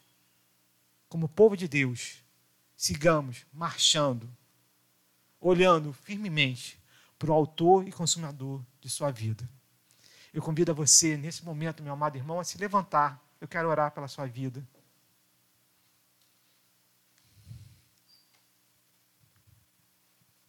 como 1.08 1.30
povo 1.30 1.56
de 1.56 1.66
Deus, 1.66 2.16
sigamos 2.76 3.46
marchando, 3.54 4.30
olhando 5.42 5.92
firmemente 5.92 6.80
para 7.18 7.30
o 7.30 7.34
autor 7.34 7.86
e 7.86 7.92
consumador 7.92 8.62
de 8.80 8.88
sua 8.88 9.10
vida. 9.10 9.46
Eu 10.32 10.40
convido 10.40 10.70
a 10.70 10.74
você, 10.74 11.16
nesse 11.16 11.44
momento, 11.44 11.82
meu 11.82 11.92
amado 11.92 12.16
irmão, 12.16 12.40
a 12.40 12.44
se 12.44 12.56
levantar. 12.56 13.20
Eu 13.40 13.46
quero 13.46 13.68
orar 13.68 13.90
pela 13.90 14.08
sua 14.08 14.26
vida. 14.26 14.66